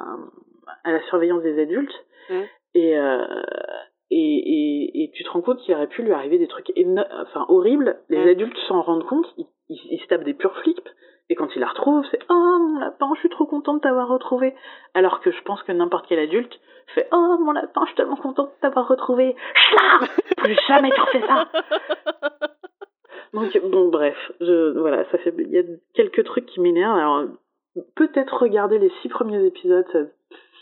à 0.83 0.91
la 0.91 1.01
surveillance 1.07 1.41
des 1.41 1.59
adultes. 1.59 2.05
Mm. 2.29 2.41
Et, 2.79 2.97
euh, 2.97 3.25
et, 4.09 4.15
et, 4.15 5.03
et 5.03 5.11
tu 5.11 5.23
te 5.23 5.29
rends 5.29 5.41
compte 5.41 5.59
qu'il 5.59 5.75
aurait 5.75 5.87
pu 5.87 6.01
lui 6.01 6.13
arriver 6.13 6.37
des 6.37 6.47
trucs 6.47 6.71
enfin, 7.21 7.45
horribles. 7.49 7.99
Les 8.09 8.29
adultes 8.29 8.57
s'en 8.67 8.81
rendent 8.81 9.05
compte, 9.05 9.27
ils, 9.37 9.47
ils, 9.67 9.79
ils 9.91 9.99
se 9.99 10.07
tapent 10.07 10.23
des 10.23 10.33
purs 10.33 10.55
flips. 10.59 10.89
Et 11.29 11.35
quand 11.35 11.55
il 11.55 11.59
la 11.59 11.67
retrouve, 11.67 12.05
c'est 12.09 12.19
Oh 12.29 12.57
mon 12.59 12.79
lapin, 12.79 13.11
je 13.15 13.19
suis 13.19 13.29
trop 13.29 13.45
content 13.45 13.75
de 13.75 13.79
t'avoir 13.79 14.07
retrouvé. 14.07 14.55
Alors 14.93 15.19
que 15.19 15.31
je 15.31 15.41
pense 15.43 15.61
que 15.63 15.71
n'importe 15.71 16.07
quel 16.07 16.19
adulte 16.19 16.59
fait 16.95 17.07
Oh 17.11 17.37
mon 17.39 17.51
lapin, 17.51 17.81
je 17.81 17.87
suis 17.87 17.95
tellement 17.95 18.15
content 18.15 18.45
de 18.45 18.61
t'avoir 18.61 18.87
retrouvé. 18.87 19.35
Chla 19.53 20.07
Plus 20.37 20.57
jamais 20.67 20.89
tu 20.89 21.01
refais 21.01 21.21
ça 21.27 21.47
Donc, 23.33 23.61
bon, 23.69 23.89
bref, 23.89 24.17
je, 24.41 24.79
voilà, 24.79 25.03
ça 25.11 25.19
fait, 25.19 25.33
il 25.37 25.51
y 25.51 25.59
a 25.59 25.63
quelques 25.93 26.23
trucs 26.23 26.47
qui 26.47 26.61
m'énervent. 26.61 26.97
Alors, 26.97 27.25
peut-être 27.95 28.41
regarder 28.41 28.79
les 28.79 28.91
six 29.01 29.09
premiers 29.09 29.45
épisodes, 29.45 29.85
ça, 29.91 29.99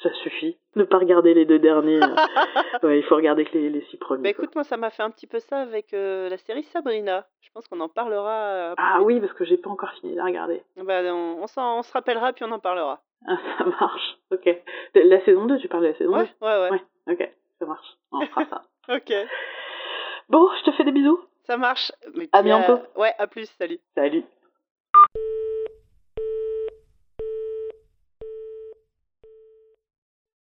ça 0.04 0.14
suffit. 0.24 0.58
Ne 0.76 0.84
pas 0.84 0.98
regarder 0.98 1.34
les 1.34 1.46
deux 1.46 1.60
derniers. 1.60 2.00
euh, 2.04 2.16
ouais, 2.88 3.00
il 3.00 3.04
faut 3.04 3.16
regarder 3.16 3.46
que 3.46 3.58
les, 3.58 3.70
les 3.70 3.82
six 3.90 3.98
premiers. 3.98 4.24
Bah 4.24 4.30
écoute, 4.30 4.54
moi 4.56 4.64
ça 4.64 4.78
m'a 4.78 4.90
fait 4.90 5.04
un 5.04 5.10
petit 5.12 5.28
peu 5.28 5.40
ça 5.40 5.60
avec 5.60 5.94
euh, 5.94 6.30
la 6.30 6.38
série 6.38 6.64
Sabrina. 6.64 7.26
Je 7.42 7.50
pense 7.54 7.68
qu'on 7.68 7.80
en 7.80 7.90
parlera. 7.90 8.32
euh, 8.32 8.74
Ah 8.78 9.00
oui, 9.02 9.20
parce 9.20 9.34
que 9.34 9.46
j'ai 9.46 9.58
pas 9.58 9.70
encore 9.70 9.92
fini 9.94 10.12
de 10.14 10.18
la 10.18 10.26
regarder. 10.26 10.62
Bah, 10.78 11.02
on, 11.14 11.40
on, 11.42 11.48
s'en- 11.48 11.80
on 11.80 11.84
se 11.84 11.92
rappellera 11.94 12.34
puis 12.34 12.46
on 12.46 12.52
en 12.52 12.60
parlera. 12.60 13.02
Ah, 13.28 13.38
ça 13.58 13.64
marche. 13.66 14.18
Ok. 14.32 14.48
La 14.94 15.24
saison 15.26 15.46
2, 15.46 15.58
tu 15.58 15.68
parles 15.68 15.84
de 15.84 15.88
la 15.90 15.96
saison 15.96 16.14
Ouais, 16.14 16.30
ouais, 16.42 16.70
ouais. 16.70 16.70
2 16.70 16.76
Ouais, 16.76 17.14
ok. 17.14 17.32
Ça 17.60 17.66
marche. 17.66 17.88
On 18.12 18.26
fera 18.28 18.46
ça. 18.46 18.62
Ok, 18.90 19.12
Bon, 20.30 20.48
je 20.60 20.64
te 20.70 20.72
fais 20.78 20.84
des 20.86 20.92
bisous. 20.92 21.20
ça 21.46 21.58
marche. 21.58 21.92
Mais 22.16 22.30
À 22.32 22.40
euh, 22.40 22.44
bientôt. 22.44 22.80
Ouais, 22.96 23.14
à 23.18 23.28
plus, 23.28 23.46
salut. 23.58 23.80
Salut. 23.96 24.24